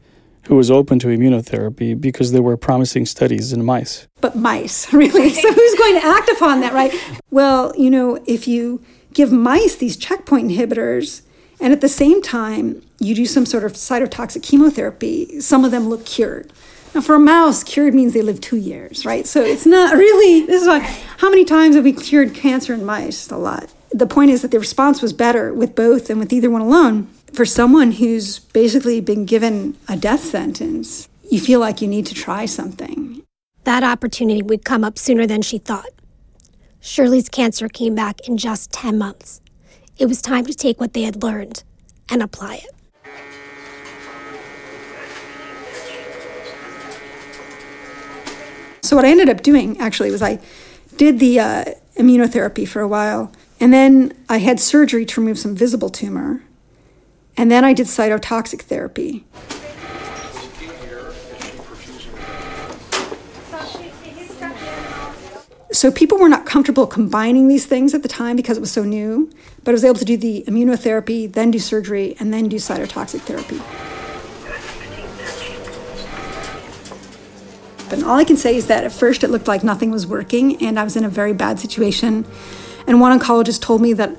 who 0.47 0.55
was 0.55 0.69
open 0.69 0.99
to 0.99 1.07
immunotherapy 1.07 1.99
because 1.99 2.31
there 2.31 2.41
were 2.41 2.57
promising 2.57 3.05
studies 3.05 3.51
in 3.51 3.65
mice. 3.65 4.07
But 4.21 4.35
mice, 4.35 4.93
really? 4.93 5.29
so 5.33 5.51
who's 5.51 5.75
going 5.75 5.99
to 5.99 6.05
act 6.05 6.29
upon 6.29 6.61
that, 6.61 6.73
right? 6.73 6.93
Well, 7.31 7.73
you 7.77 7.89
know, 7.89 8.23
if 8.25 8.47
you 8.47 8.83
give 9.13 9.31
mice 9.31 9.75
these 9.75 9.97
checkpoint 9.97 10.51
inhibitors, 10.51 11.21
and 11.59 11.71
at 11.73 11.81
the 11.81 11.89
same 11.89 12.21
time, 12.21 12.81
you 12.99 13.15
do 13.15 13.25
some 13.25 13.45
sort 13.45 13.63
of 13.63 13.73
cytotoxic 13.73 14.43
chemotherapy. 14.43 15.39
Some 15.39 15.65
of 15.65 15.71
them 15.71 15.87
look 15.89 16.05
cured. 16.05 16.51
Now, 16.93 17.01
for 17.01 17.15
a 17.15 17.19
mouse, 17.19 17.63
cured 17.63 17.93
means 17.93 18.13
they 18.13 18.21
live 18.21 18.39
two 18.39 18.57
years, 18.57 19.05
right? 19.05 19.27
So 19.27 19.41
it's 19.41 19.65
not 19.65 19.93
really, 19.97 20.45
this 20.45 20.61
is 20.61 20.67
why, 20.67 20.79
how 21.17 21.29
many 21.29 21.43
times 21.43 21.75
have 21.75 21.83
we 21.83 21.93
cured 21.93 22.33
cancer 22.33 22.73
in 22.73 22.85
mice? 22.85 23.29
A 23.29 23.37
lot. 23.37 23.73
The 23.91 24.07
point 24.07 24.31
is 24.31 24.41
that 24.41 24.51
the 24.51 24.59
response 24.59 25.01
was 25.01 25.13
better 25.13 25.53
with 25.53 25.75
both 25.75 26.07
than 26.07 26.19
with 26.19 26.33
either 26.33 26.49
one 26.49 26.61
alone. 26.61 27.07
For 27.33 27.45
someone 27.45 27.93
who's 27.93 28.39
basically 28.39 29.01
been 29.01 29.25
given 29.25 29.77
a 29.89 29.97
death 29.97 30.21
sentence, 30.21 31.09
you 31.29 31.39
feel 31.39 31.59
like 31.59 31.81
you 31.81 31.87
need 31.87 32.05
to 32.05 32.13
try 32.13 32.45
something. 32.45 33.21
That 33.65 33.83
opportunity 33.83 34.41
would 34.41 34.63
come 34.63 34.83
up 34.83 34.97
sooner 34.97 35.25
than 35.25 35.41
she 35.41 35.57
thought. 35.57 35.89
Shirley's 36.79 37.29
cancer 37.29 37.67
came 37.67 37.95
back 37.95 38.21
in 38.27 38.37
just 38.37 38.71
10 38.71 38.97
months. 38.97 39.41
It 39.97 40.07
was 40.07 40.21
time 40.21 40.45
to 40.45 40.53
take 40.53 40.79
what 40.79 40.91
they 40.93 41.03
had 41.03 41.23
learned 41.23 41.63
and 42.09 42.21
apply 42.21 42.55
it. 42.55 42.71
So, 48.81 48.95
what 48.95 49.05
I 49.05 49.09
ended 49.09 49.29
up 49.29 49.41
doing 49.41 49.79
actually 49.79 50.11
was 50.11 50.21
I 50.21 50.39
did 50.97 51.19
the 51.19 51.39
uh, 51.39 51.65
immunotherapy 51.97 52.67
for 52.67 52.81
a 52.81 52.87
while, 52.87 53.31
and 53.59 53.73
then 53.73 54.13
I 54.29 54.37
had 54.37 54.59
surgery 54.59 55.05
to 55.05 55.21
remove 55.21 55.39
some 55.39 55.55
visible 55.55 55.89
tumor, 55.89 56.43
and 57.37 57.49
then 57.49 57.63
I 57.63 57.73
did 57.73 57.87
cytotoxic 57.87 58.63
therapy. 58.63 59.25
So 65.85 65.91
people 65.91 66.17
were 66.17 66.29
not 66.29 66.47
comfortable 66.47 66.87
combining 66.87 67.47
these 67.47 67.67
things 67.67 67.93
at 67.93 68.01
the 68.01 68.09
time 68.09 68.35
because 68.35 68.57
it 68.57 68.59
was 68.59 68.71
so 68.71 68.83
new, 68.83 69.29
but 69.63 69.69
I 69.69 69.73
was 69.73 69.85
able 69.85 69.99
to 69.99 70.03
do 70.03 70.17
the 70.17 70.43
immunotherapy, 70.47 71.31
then 71.31 71.51
do 71.51 71.59
surgery, 71.59 72.15
and 72.19 72.33
then 72.33 72.49
do 72.49 72.55
cytotoxic 72.55 73.21
therapy. 73.21 73.61
But 77.87 78.03
all 78.03 78.17
I 78.17 78.23
can 78.23 78.35
say 78.35 78.55
is 78.55 78.65
that 78.65 78.83
at 78.83 78.93
first 78.93 79.23
it 79.23 79.27
looked 79.27 79.47
like 79.47 79.63
nothing 79.63 79.91
was 79.91 80.07
working, 80.07 80.59
and 80.59 80.79
I 80.79 80.83
was 80.83 80.95
in 80.95 81.03
a 81.03 81.07
very 81.07 81.33
bad 81.33 81.59
situation. 81.59 82.25
And 82.87 82.99
one 82.99 83.19
oncologist 83.19 83.61
told 83.61 83.79
me 83.79 83.93
that 83.93 84.17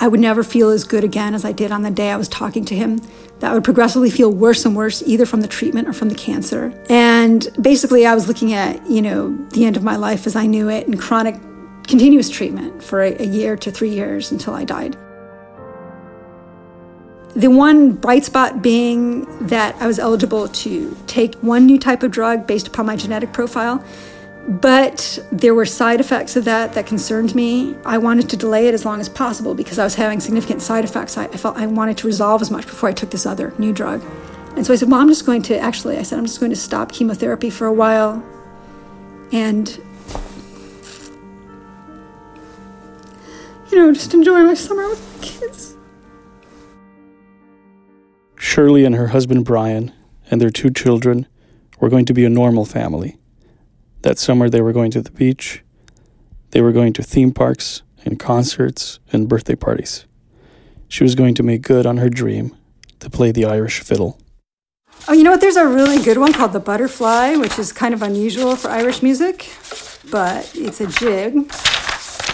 I 0.00 0.08
would 0.08 0.20
never 0.20 0.42
feel 0.42 0.70
as 0.70 0.84
good 0.84 1.04
again 1.04 1.34
as 1.34 1.44
I 1.44 1.52
did 1.52 1.72
on 1.72 1.82
the 1.82 1.90
day 1.90 2.10
I 2.10 2.16
was 2.16 2.26
talking 2.26 2.64
to 2.64 2.74
him. 2.74 3.02
That 3.40 3.50
I 3.50 3.54
would 3.54 3.64
progressively 3.64 4.08
feel 4.08 4.32
worse 4.32 4.64
and 4.64 4.74
worse, 4.74 5.02
either 5.04 5.26
from 5.26 5.42
the 5.42 5.46
treatment 5.46 5.88
or 5.88 5.92
from 5.92 6.08
the 6.08 6.14
cancer. 6.14 6.72
And 6.88 7.09
basically, 7.60 8.06
I 8.06 8.14
was 8.14 8.28
looking 8.28 8.52
at, 8.52 8.88
you 8.88 9.02
know, 9.02 9.36
the 9.50 9.64
end 9.64 9.76
of 9.76 9.82
my 9.82 9.96
life 9.96 10.26
as 10.26 10.36
I 10.36 10.46
knew 10.46 10.68
it 10.68 10.86
and 10.86 10.98
chronic 10.98 11.36
continuous 11.86 12.28
treatment 12.28 12.82
for 12.82 13.02
a, 13.02 13.14
a 13.20 13.26
year 13.26 13.56
to 13.56 13.70
three 13.70 13.90
years 13.90 14.30
until 14.30 14.54
I 14.54 14.64
died. 14.64 14.96
The 17.34 17.48
one 17.48 17.92
bright 17.92 18.24
spot 18.24 18.62
being 18.62 19.24
that 19.46 19.76
I 19.76 19.86
was 19.86 19.98
eligible 19.98 20.48
to 20.48 20.96
take 21.06 21.34
one 21.36 21.66
new 21.66 21.78
type 21.78 22.02
of 22.02 22.10
drug 22.10 22.46
based 22.46 22.68
upon 22.68 22.86
my 22.86 22.96
genetic 22.96 23.32
profile 23.32 23.84
but 24.48 25.18
there 25.30 25.54
were 25.54 25.66
side 25.66 26.00
effects 26.00 26.34
of 26.34 26.44
that 26.46 26.72
that 26.72 26.86
concerned 26.86 27.34
me. 27.34 27.76
I 27.84 27.98
wanted 27.98 28.28
to 28.30 28.36
delay 28.36 28.66
it 28.68 28.74
as 28.74 28.84
long 28.84 29.00
as 29.00 29.08
possible 29.08 29.54
because 29.54 29.78
I 29.78 29.84
was 29.84 29.94
having 29.94 30.18
significant 30.18 30.62
side 30.62 30.84
effects. 30.84 31.16
I, 31.16 31.24
I 31.24 31.36
felt 31.36 31.56
I 31.56 31.66
wanted 31.66 31.98
to 31.98 32.06
resolve 32.06 32.42
as 32.42 32.50
much 32.50 32.66
before 32.66 32.88
I 32.88 32.92
took 32.92 33.10
this 33.10 33.26
other 33.26 33.52
new 33.58 33.72
drug. 33.72 34.02
And 34.56 34.66
so 34.66 34.72
I 34.72 34.76
said, 34.76 34.90
Well, 34.90 35.00
I'm 35.00 35.08
just 35.08 35.26
going 35.26 35.42
to 35.42 35.58
actually, 35.58 35.96
I 35.96 36.02
said, 36.02 36.18
I'm 36.18 36.26
just 36.26 36.40
going 36.40 36.50
to 36.50 36.56
stop 36.56 36.92
chemotherapy 36.92 37.50
for 37.50 37.66
a 37.66 37.72
while 37.72 38.22
and, 39.32 39.68
you 43.70 43.76
know, 43.76 43.92
just 43.92 44.12
enjoy 44.12 44.42
my 44.42 44.54
summer 44.54 44.88
with 44.88 45.16
my 45.16 45.24
kids. 45.24 45.76
Shirley 48.36 48.84
and 48.84 48.96
her 48.96 49.08
husband 49.08 49.44
Brian 49.44 49.92
and 50.30 50.40
their 50.40 50.50
two 50.50 50.70
children 50.70 51.26
were 51.78 51.88
going 51.88 52.04
to 52.06 52.12
be 52.12 52.24
a 52.24 52.30
normal 52.30 52.64
family. 52.64 53.16
That 54.02 54.18
summer, 54.18 54.48
they 54.48 54.60
were 54.60 54.72
going 54.72 54.90
to 54.92 55.02
the 55.02 55.10
beach, 55.10 55.62
they 56.50 56.60
were 56.60 56.72
going 56.72 56.92
to 56.94 57.02
theme 57.02 57.32
parks 57.32 57.82
and 58.04 58.18
concerts 58.18 58.98
and 59.12 59.28
birthday 59.28 59.54
parties. 59.54 60.06
She 60.88 61.04
was 61.04 61.14
going 61.14 61.34
to 61.36 61.42
make 61.42 61.62
good 61.62 61.86
on 61.86 61.98
her 61.98 62.08
dream 62.08 62.56
to 62.98 63.08
play 63.08 63.30
the 63.30 63.44
Irish 63.44 63.80
fiddle. 63.80 64.18
Oh, 65.08 65.12
you 65.12 65.24
know 65.24 65.30
what? 65.30 65.40
There's 65.40 65.56
a 65.56 65.66
really 65.66 66.02
good 66.02 66.18
one 66.18 66.32
called 66.32 66.52
The 66.52 66.60
Butterfly, 66.60 67.36
which 67.36 67.58
is 67.58 67.72
kind 67.72 67.94
of 67.94 68.02
unusual 68.02 68.54
for 68.54 68.68
Irish 68.68 69.02
music, 69.02 69.48
but 70.10 70.52
it's 70.54 70.80
a 70.80 70.86
jig. 70.86 71.50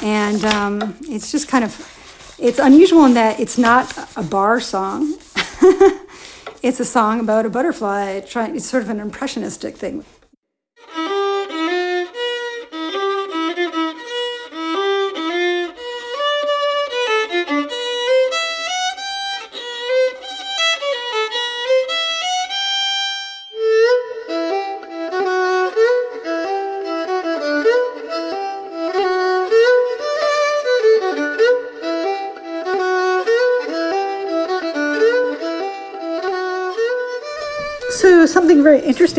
And 0.02 0.44
um, 0.44 0.96
it's 1.02 1.30
just 1.30 1.48
kind 1.48 1.64
of, 1.64 2.36
it's 2.38 2.58
unusual 2.58 3.04
in 3.04 3.14
that 3.14 3.40
it's 3.40 3.56
not 3.56 3.96
a 4.16 4.22
bar 4.22 4.60
song. 4.60 5.16
it's 6.62 6.80
a 6.80 6.84
song 6.84 7.20
about 7.20 7.46
a 7.46 7.50
butterfly. 7.50 8.20
Trying, 8.20 8.56
it's 8.56 8.66
sort 8.66 8.82
of 8.82 8.90
an 8.90 9.00
impressionistic 9.00 9.76
thing. 9.76 10.04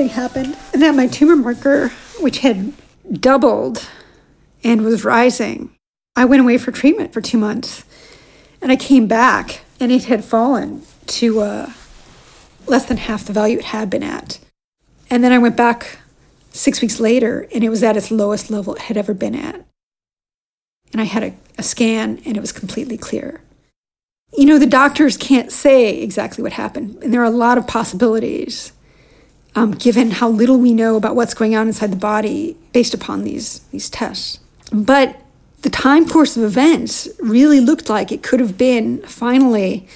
Happened, 0.05 0.55
and 0.71 0.83
that 0.83 0.93
my 0.93 1.07
tumor 1.07 1.35
marker, 1.35 1.89
which 2.19 2.39
had 2.39 2.73
doubled 3.11 3.89
and 4.63 4.83
was 4.83 5.03
rising, 5.03 5.71
I 6.15 6.25
went 6.25 6.41
away 6.41 6.59
for 6.59 6.71
treatment 6.71 7.11
for 7.11 7.21
two 7.21 7.39
months, 7.39 7.83
and 8.61 8.71
I 8.71 8.75
came 8.75 9.07
back, 9.07 9.61
and 9.79 9.91
it 9.91 10.05
had 10.05 10.23
fallen 10.23 10.83
to 11.07 11.39
uh, 11.39 11.71
less 12.67 12.85
than 12.85 12.97
half 12.97 13.25
the 13.25 13.33
value 13.33 13.57
it 13.57 13.65
had 13.65 13.89
been 13.89 14.03
at. 14.03 14.37
And 15.09 15.23
then 15.23 15.31
I 15.31 15.39
went 15.39 15.57
back 15.57 15.97
six 16.51 16.81
weeks 16.81 16.99
later, 16.99 17.47
and 17.51 17.63
it 17.63 17.69
was 17.69 17.81
at 17.81 17.97
its 17.97 18.11
lowest 18.11 18.51
level 18.51 18.75
it 18.75 18.81
had 18.83 18.97
ever 18.97 19.13
been 19.13 19.35
at. 19.35 19.65
And 20.91 21.01
I 21.01 21.05
had 21.05 21.23
a, 21.23 21.33
a 21.57 21.63
scan, 21.63 22.21
and 22.25 22.37
it 22.37 22.41
was 22.41 22.51
completely 22.51 22.97
clear. 22.97 23.41
You 24.37 24.45
know, 24.45 24.59
the 24.59 24.65
doctors 24.65 25.17
can't 25.17 25.51
say 25.51 25.99
exactly 25.99 26.43
what 26.43 26.53
happened, 26.53 27.01
and 27.01 27.13
there 27.13 27.21
are 27.21 27.25
a 27.25 27.29
lot 27.29 27.57
of 27.57 27.65
possibilities 27.65 28.73
um, 29.57 29.71
given 29.71 30.11
how 30.11 30.29
little 30.29 30.59
we 30.59 30.71
know 30.71 30.97
about 30.97 31.15
what's 31.15 31.33
going 31.33 31.55
on 31.55 31.65
inside 31.65 31.91
the 31.91 31.95
body 31.95 32.55
based 32.73 32.93
upon 32.93 33.23
these, 33.23 33.59
these 33.71 33.89
tests. 33.89 34.39
But 34.71 35.19
the 35.63 35.71
time 35.71 36.07
course 36.07 36.37
of 36.37 36.43
events 36.43 37.07
really 37.19 37.59
looked 37.59 37.89
like 37.89 38.11
it 38.11 38.21
could 38.21 38.39
have 38.39 38.55
been 38.55 39.01
finally 39.01 39.87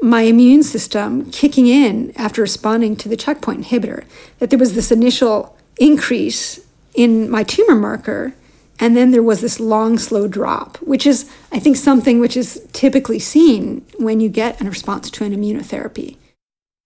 my 0.00 0.22
immune 0.22 0.62
system 0.62 1.30
kicking 1.30 1.66
in 1.66 2.10
after 2.16 2.40
responding 2.40 2.96
to 2.96 3.08
the 3.10 3.18
checkpoint 3.18 3.66
inhibitor, 3.66 4.04
that 4.38 4.48
there 4.48 4.58
was 4.58 4.74
this 4.74 4.90
initial 4.90 5.54
increase 5.78 6.58
in 6.94 7.28
my 7.28 7.42
tumor 7.42 7.74
marker 7.74 8.34
and 8.78 8.96
then 8.96 9.10
there 9.10 9.22
was 9.22 9.42
this 9.42 9.60
long, 9.60 9.98
slow 9.98 10.26
drop, 10.26 10.78
which 10.78 11.06
is, 11.06 11.30
I 11.52 11.58
think, 11.58 11.76
something 11.76 12.18
which 12.18 12.34
is 12.34 12.66
typically 12.72 13.18
seen 13.18 13.84
when 13.98 14.20
you 14.20 14.30
get 14.30 14.58
a 14.58 14.64
response 14.64 15.10
to 15.10 15.24
an 15.24 15.36
immunotherapy. 15.36 16.16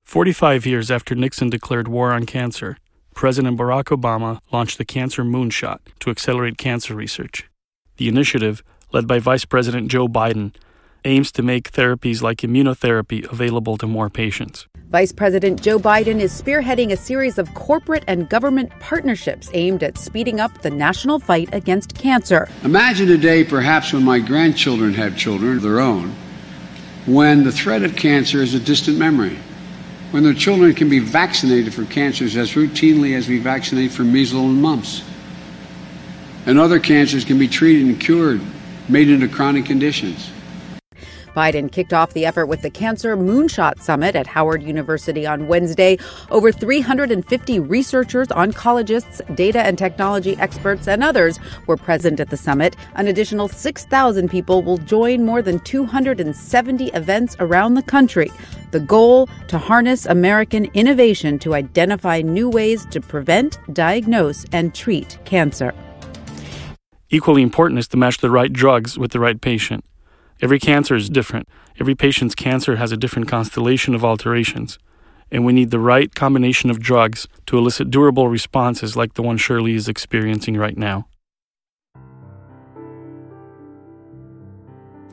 45 0.04 0.64
years 0.64 0.90
after 0.92 1.16
Nixon 1.16 1.50
declared 1.50 1.88
war 1.88 2.12
on 2.12 2.24
cancer, 2.24 2.76
President 3.14 3.58
Barack 3.58 3.86
Obama 3.86 4.38
launched 4.52 4.78
the 4.78 4.84
Cancer 4.84 5.24
Moonshot 5.24 5.78
to 5.98 6.10
accelerate 6.10 6.56
cancer 6.56 6.94
research. 6.94 7.48
The 7.96 8.06
initiative, 8.06 8.62
led 8.92 9.08
by 9.08 9.18
Vice 9.18 9.44
President 9.44 9.90
Joe 9.90 10.06
Biden, 10.06 10.54
aims 11.04 11.32
to 11.32 11.42
make 11.42 11.72
therapies 11.72 12.22
like 12.22 12.38
immunotherapy 12.38 13.28
available 13.32 13.76
to 13.78 13.88
more 13.88 14.08
patients. 14.08 14.68
Vice 14.88 15.10
President 15.10 15.60
Joe 15.60 15.80
Biden 15.80 16.20
is 16.20 16.40
spearheading 16.40 16.92
a 16.92 16.96
series 16.96 17.36
of 17.36 17.52
corporate 17.54 18.04
and 18.06 18.28
government 18.28 18.70
partnerships 18.78 19.50
aimed 19.52 19.82
at 19.82 19.98
speeding 19.98 20.38
up 20.38 20.62
the 20.62 20.70
national 20.70 21.18
fight 21.18 21.48
against 21.52 21.94
cancer. 21.96 22.48
Imagine 22.62 23.10
a 23.10 23.18
day, 23.18 23.42
perhaps 23.42 23.92
when 23.92 24.04
my 24.04 24.20
grandchildren 24.20 24.94
have 24.94 25.16
children 25.16 25.56
of 25.56 25.62
their 25.62 25.80
own, 25.80 26.14
when 27.06 27.42
the 27.42 27.50
threat 27.50 27.82
of 27.82 27.96
cancer 27.96 28.42
is 28.42 28.54
a 28.54 28.60
distant 28.60 28.96
memory, 28.96 29.36
when 30.10 30.22
their 30.22 30.34
children 30.34 30.74
can 30.74 30.88
be 30.88 30.98
vaccinated 30.98 31.74
for 31.74 31.84
cancers 31.84 32.36
as 32.36 32.52
routinely 32.52 33.16
as 33.16 33.28
we 33.28 33.38
vaccinate 33.38 33.90
for 33.90 34.02
measles 34.02 34.50
and 34.50 34.62
mumps, 34.62 35.02
and 36.46 36.58
other 36.58 36.78
cancers 36.78 37.24
can 37.24 37.38
be 37.38 37.48
treated 37.48 37.86
and 37.86 38.00
cured, 38.00 38.40
made 38.88 39.08
into 39.08 39.28
chronic 39.28 39.64
conditions. 39.64 40.30
Biden 41.34 41.70
kicked 41.70 41.92
off 41.92 42.12
the 42.12 42.24
effort 42.24 42.46
with 42.46 42.62
the 42.62 42.70
Cancer 42.70 43.16
Moonshot 43.16 43.80
Summit 43.80 44.14
at 44.14 44.26
Howard 44.26 44.62
University 44.62 45.26
on 45.26 45.48
Wednesday. 45.48 45.98
Over 46.30 46.52
350 46.52 47.58
researchers, 47.60 48.28
oncologists, 48.28 49.20
data 49.34 49.60
and 49.60 49.76
technology 49.76 50.36
experts, 50.38 50.86
and 50.86 51.02
others 51.02 51.38
were 51.66 51.76
present 51.76 52.20
at 52.20 52.30
the 52.30 52.36
summit. 52.36 52.76
An 52.94 53.08
additional 53.08 53.48
6,000 53.48 54.28
people 54.30 54.62
will 54.62 54.78
join 54.78 55.24
more 55.24 55.42
than 55.42 55.60
270 55.60 56.86
events 56.88 57.36
around 57.40 57.74
the 57.74 57.82
country. 57.82 58.30
The 58.70 58.80
goal 58.80 59.28
to 59.48 59.58
harness 59.58 60.06
American 60.06 60.66
innovation 60.74 61.38
to 61.40 61.54
identify 61.54 62.22
new 62.22 62.48
ways 62.48 62.86
to 62.86 63.00
prevent, 63.00 63.58
diagnose, 63.72 64.44
and 64.52 64.74
treat 64.74 65.18
cancer. 65.24 65.72
Equally 67.10 67.42
important 67.42 67.78
is 67.78 67.88
to 67.88 67.96
match 67.96 68.18
the 68.18 68.30
right 68.30 68.52
drugs 68.52 68.98
with 68.98 69.12
the 69.12 69.20
right 69.20 69.40
patient. 69.40 69.84
Every 70.42 70.58
cancer 70.58 70.94
is 70.94 71.08
different. 71.08 71.48
Every 71.80 71.94
patient's 71.94 72.34
cancer 72.34 72.76
has 72.76 72.92
a 72.92 72.96
different 72.96 73.28
constellation 73.28 73.94
of 73.94 74.04
alterations. 74.04 74.78
And 75.30 75.44
we 75.44 75.52
need 75.52 75.70
the 75.70 75.78
right 75.78 76.14
combination 76.14 76.70
of 76.70 76.80
drugs 76.80 77.26
to 77.46 77.58
elicit 77.58 77.90
durable 77.90 78.28
responses 78.28 78.96
like 78.96 79.14
the 79.14 79.22
one 79.22 79.36
Shirley 79.36 79.74
is 79.74 79.88
experiencing 79.88 80.56
right 80.56 80.76
now. 80.76 81.06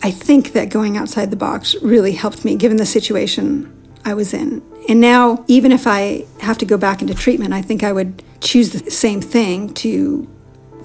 I 0.04 0.10
think 0.10 0.54
that 0.54 0.70
going 0.70 0.98
outside 0.98 1.30
the 1.30 1.36
box 1.36 1.76
really 1.82 2.14
helped 2.14 2.44
me 2.44 2.56
given 2.56 2.78
the 2.78 2.86
situation 2.86 3.72
I 4.04 4.16
was 4.16 4.34
in. 4.34 4.64
And 4.90 5.00
now, 5.00 5.46
even 5.48 5.72
if 5.72 5.86
I 5.86 6.26
have 6.40 6.58
to 6.58 6.66
go 6.66 6.76
back 6.78 7.02
into 7.02 7.14
treatment, 7.14 7.54
I 7.54 7.62
think 7.62 7.84
I 7.84 7.92
would 7.92 8.24
choose 8.42 8.72
the 8.72 8.90
same 8.90 9.22
thing 9.22 9.72
to 9.76 10.28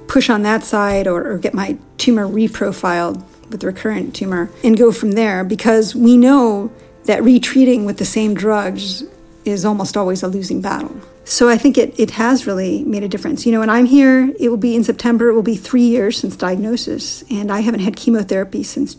push 0.07 0.29
on 0.29 0.42
that 0.42 0.64
side 0.64 1.07
or, 1.07 1.27
or 1.27 1.38
get 1.38 1.55
my 1.55 1.79
tumor 1.96 2.29
reprofiled 2.29 3.25
with 3.51 3.65
recurrent 3.65 4.15
tumor 4.15 4.51
and 4.63 4.77
go 4.77 4.93
from 4.93 5.13
there 5.13 5.45
because 5.45 5.95
we 5.95 6.17
know 6.17 6.71
that 7.05 7.23
retreating 7.23 7.85
with 7.85 7.99
the 7.99 8.05
same 8.05 8.35
drugs 8.35 9.05
is 9.45 9.65
almost 9.65 9.97
always 9.97 10.23
a 10.23 10.29
losing 10.29 10.61
battle. 10.61 11.01
So 11.25 11.49
I 11.49 11.59
think 11.59 11.77
it, 11.77 11.99
it 11.99 12.13
has 12.13 12.47
really 12.47 12.85
made 12.85 13.03
a 13.03 13.09
difference. 13.09 13.47
You 13.47 13.53
know, 13.53 13.61
when 13.61 13.71
I'm 13.71 13.87
here, 13.87 14.33
it 14.39 14.49
will 14.49 14.57
be 14.57 14.77
in 14.77 14.85
September, 14.85 15.29
it 15.29 15.35
will 15.35 15.43
be 15.43 15.57
three 15.57 15.87
years 15.87 16.19
since 16.19 16.37
diagnosis, 16.37 17.25
and 17.31 17.51
I 17.51 17.61
haven't 17.61 17.81
had 17.81 17.97
chemotherapy 17.97 18.63
since 18.63 18.97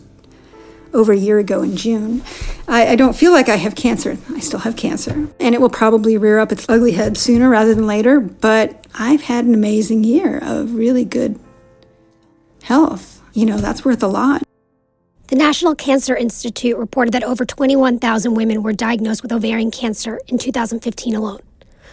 over 0.94 1.12
a 1.12 1.16
year 1.16 1.38
ago 1.38 1.62
in 1.62 1.76
June. 1.76 2.22
I, 2.66 2.88
I, 2.88 2.96
don't 2.96 3.14
feel 3.14 3.32
like 3.32 3.48
I 3.48 3.56
have 3.56 3.74
cancer. 3.74 4.16
I 4.30 4.40
still 4.40 4.60
have 4.60 4.76
cancer. 4.76 5.28
And 5.38 5.54
it 5.54 5.60
will 5.60 5.70
probably 5.70 6.16
rear 6.16 6.38
up 6.38 6.50
its 6.50 6.66
ugly 6.68 6.92
head 6.92 7.16
sooner 7.18 7.48
rather 7.48 7.74
than 7.74 7.86
later, 7.86 8.20
but 8.20 8.86
I've 8.94 9.22
had 9.22 9.44
an 9.44 9.54
amazing 9.54 10.04
year 10.04 10.38
of 10.42 10.74
really 10.74 11.04
good 11.04 11.38
health. 12.62 13.17
You 13.38 13.46
know, 13.46 13.58
that's 13.58 13.84
worth 13.84 14.02
a 14.02 14.08
lot. 14.08 14.42
The 15.28 15.36
National 15.36 15.76
Cancer 15.76 16.16
Institute 16.16 16.76
reported 16.76 17.14
that 17.14 17.22
over 17.22 17.44
21,000 17.44 18.34
women 18.34 18.64
were 18.64 18.72
diagnosed 18.72 19.22
with 19.22 19.30
ovarian 19.30 19.70
cancer 19.70 20.18
in 20.26 20.38
2015 20.38 21.14
alone. 21.14 21.38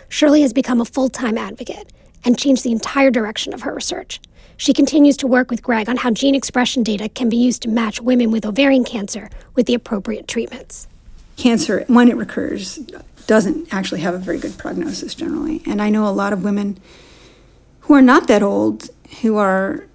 Shirley 0.09 0.41
has 0.41 0.53
become 0.53 0.81
a 0.81 0.85
full 0.85 1.07
time 1.07 1.37
advocate 1.37 1.93
and 2.23 2.35
changed 2.35 2.63
the 2.63 2.71
entire 2.71 3.11
direction 3.11 3.53
of 3.53 3.61
her 3.61 3.75
research. 3.75 4.19
She 4.57 4.73
continues 4.73 5.17
to 5.17 5.27
work 5.27 5.51
with 5.51 5.61
Greg 5.61 5.87
on 5.87 5.97
how 5.97 6.09
gene 6.09 6.33
expression 6.33 6.81
data 6.81 7.09
can 7.09 7.29
be 7.29 7.37
used 7.37 7.61
to 7.61 7.69
match 7.69 8.01
women 8.01 8.31
with 8.31 8.43
ovarian 8.43 8.83
cancer 8.83 9.29
with 9.53 9.67
the 9.67 9.75
appropriate 9.75 10.27
treatments. 10.27 10.87
Cancer, 11.37 11.85
when 11.87 12.09
it 12.09 12.17
recurs, 12.17 12.77
doesn't 13.27 13.71
actually 13.71 14.01
have 14.01 14.15
a 14.15 14.17
very 14.17 14.39
good 14.39 14.57
prognosis 14.57 15.13
generally. 15.13 15.61
And 15.67 15.79
I 15.79 15.91
know 15.91 16.07
a 16.07 16.09
lot 16.09 16.33
of 16.33 16.43
women 16.43 16.79
who 17.81 17.93
are 17.93 18.01
not 18.01 18.27
that 18.29 18.41
old, 18.41 18.89
who 19.21 19.37
are, 19.37 19.85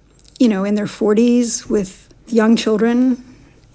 you 0.41 0.47
know, 0.47 0.63
in 0.63 0.73
their 0.73 0.87
40s 0.87 1.69
with 1.69 2.11
young 2.25 2.55
children, 2.55 3.23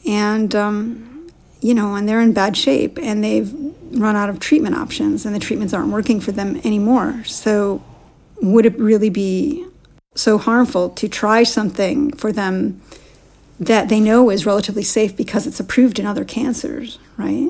and, 0.04 0.52
um, 0.52 1.30
you 1.60 1.72
know, 1.72 1.94
and 1.94 2.08
they're 2.08 2.20
in 2.20 2.32
bad 2.32 2.56
shape 2.56 2.98
and 2.98 3.22
they've 3.22 3.54
run 3.92 4.16
out 4.16 4.28
of 4.28 4.40
treatment 4.40 4.74
options 4.74 5.24
and 5.24 5.32
the 5.32 5.38
treatments 5.38 5.72
aren't 5.72 5.92
working 5.92 6.18
for 6.18 6.32
them 6.32 6.56
anymore. 6.64 7.22
So, 7.24 7.84
would 8.42 8.66
it 8.66 8.76
really 8.80 9.10
be 9.10 9.64
so 10.16 10.38
harmful 10.38 10.90
to 10.90 11.08
try 11.08 11.44
something 11.44 12.10
for 12.16 12.32
them 12.32 12.82
that 13.60 13.88
they 13.88 14.00
know 14.00 14.28
is 14.28 14.44
relatively 14.44 14.82
safe 14.82 15.16
because 15.16 15.46
it's 15.46 15.60
approved 15.60 16.00
in 16.00 16.04
other 16.04 16.24
cancers, 16.24 16.98
right? 17.16 17.48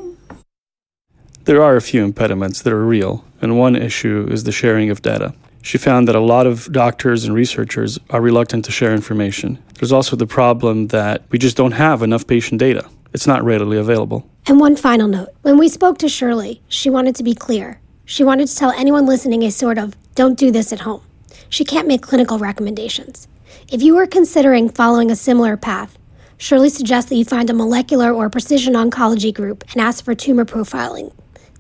There 1.45 1.63
are 1.63 1.77
a 1.77 1.81
few 1.81 2.05
impediments 2.05 2.61
that 2.61 2.73
are 2.73 2.85
real, 2.85 3.25
and 3.41 3.59
one 3.59 3.77
issue 3.77 4.29
is 4.31 4.45
the 4.45 4.53
sharing 4.53 4.91
of 4.91 5.01
data. 5.01 5.33
She 5.67 5.79
found 5.79 6.07
that 6.07 6.15
a 6.15 6.21
lot 6.21 6.47
of 6.47 6.71
doctors 6.71 7.25
and 7.25 7.35
researchers 7.35 7.99
are 8.11 8.21
reluctant 8.21 8.65
to 8.67 8.71
share 8.71 8.95
information. 8.95 9.61
There's 9.75 9.91
also 9.91 10.15
the 10.15 10.25
problem 10.25 10.87
that 10.89 11.25
we 11.31 11.41
just 11.41 11.57
don't 11.57 11.73
have 11.73 12.05
enough 12.05 12.25
patient 12.25 12.61
data. 12.61 12.89
it's 13.13 13.27
not 13.27 13.43
readily 13.43 13.77
available. 13.77 14.31
And 14.47 14.61
one 14.61 14.77
final 14.77 15.09
note 15.09 15.31
when 15.43 15.59
we 15.59 15.69
spoke 15.69 15.99
to 15.99 16.09
Shirley, 16.09 16.63
she 16.69 16.89
wanted 16.89 17.17
to 17.17 17.25
be 17.25 17.35
clear. 17.35 17.81
She 18.05 18.23
wanted 18.23 18.47
to 18.47 18.55
tell 18.55 18.71
anyone 18.71 19.07
listening 19.07 19.43
a 19.43 19.51
sort 19.51 19.77
of 19.77 19.97
don't 20.15 20.39
do 20.39 20.53
this 20.53 20.73
at 20.73 20.79
home. 20.87 21.03
She 21.49 21.65
can't 21.65 21.89
make 21.89 22.01
clinical 22.01 22.39
recommendations. 22.39 23.27
If 23.73 23.83
you 23.83 23.97
are 23.97 24.07
considering 24.07 24.69
following 24.69 25.11
a 25.11 25.17
similar 25.17 25.57
path, 25.57 25.99
Shirley 26.39 26.69
suggests 26.69 27.11
that 27.11 27.17
you 27.17 27.25
find 27.25 27.51
a 27.51 27.55
molecular 27.55 28.13
or 28.13 28.31
precision 28.31 28.75
oncology 28.75 29.35
group 29.35 29.65
and 29.73 29.81
ask 29.81 30.05
for 30.05 30.15
tumor 30.15 30.45
profiling, 30.45 31.13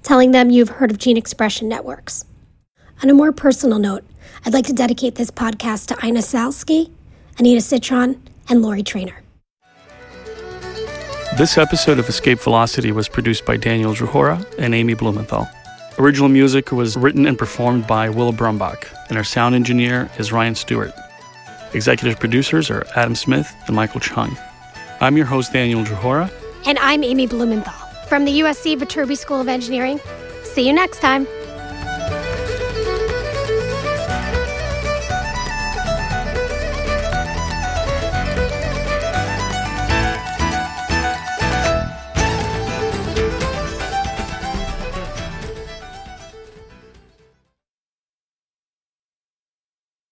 telling 0.05 0.31
them 0.31 0.51
you've 0.51 0.79
heard 0.79 0.92
of 0.92 0.99
gene 0.99 1.16
expression 1.16 1.69
networks. 1.69 2.25
On 3.02 3.11
a 3.11 3.14
more 3.14 3.30
personal 3.30 3.78
note, 3.78 4.04
I'd 4.44 4.54
like 4.54 4.64
to 4.66 4.72
dedicate 4.72 5.16
this 5.16 5.30
podcast 5.30 5.88
to 5.88 6.06
Ina 6.06 6.20
Salsky, 6.20 6.90
Anita 7.38 7.61
Citron, 7.61 8.22
and 8.48 8.62
Lori 8.62 8.82
Trainer. 8.82 9.22
This 11.37 11.59
episode 11.59 11.98
of 11.98 12.09
Escape 12.09 12.40
Velocity 12.40 12.92
was 12.92 13.09
produced 13.09 13.44
by 13.44 13.59
Daniel 13.59 13.92
Juhora 13.92 14.46
and 14.59 14.74
Amy 14.74 14.94
Blumenthal. 14.94 15.46
Original 15.98 16.30
music 16.30 16.72
was 16.72 16.96
written 16.96 17.26
and 17.26 17.37
performed 17.37 17.87
by 17.87 18.09
Will 18.09 18.32
Brumbach, 18.32 18.88
and 19.11 19.18
our 19.18 19.24
sound 19.24 19.54
engineer 19.54 20.11
is 20.18 20.32
Ryan 20.32 20.54
Stewart. 20.54 20.94
Executive 21.74 22.18
producers 22.18 22.70
are 22.70 22.87
Adam 22.96 23.14
Smith 23.14 23.54
and 23.66 23.76
Michael 23.76 24.00
Chung. 24.00 24.38
I'm 25.02 25.18
your 25.18 25.26
host, 25.26 25.52
Daniel 25.52 25.85
Juhora. 25.85 26.32
And 26.66 26.78
I'm 26.78 27.04
Amy 27.04 27.26
Blumenthal 27.26 27.74
from 28.09 28.24
the 28.24 28.40
USC 28.40 28.78
Viterbi 28.78 29.18
School 29.18 29.40
of 29.40 29.48
Engineering. 29.48 30.00
See 30.44 30.66
you 30.66 30.72
next 30.72 31.00
time. 31.00 31.26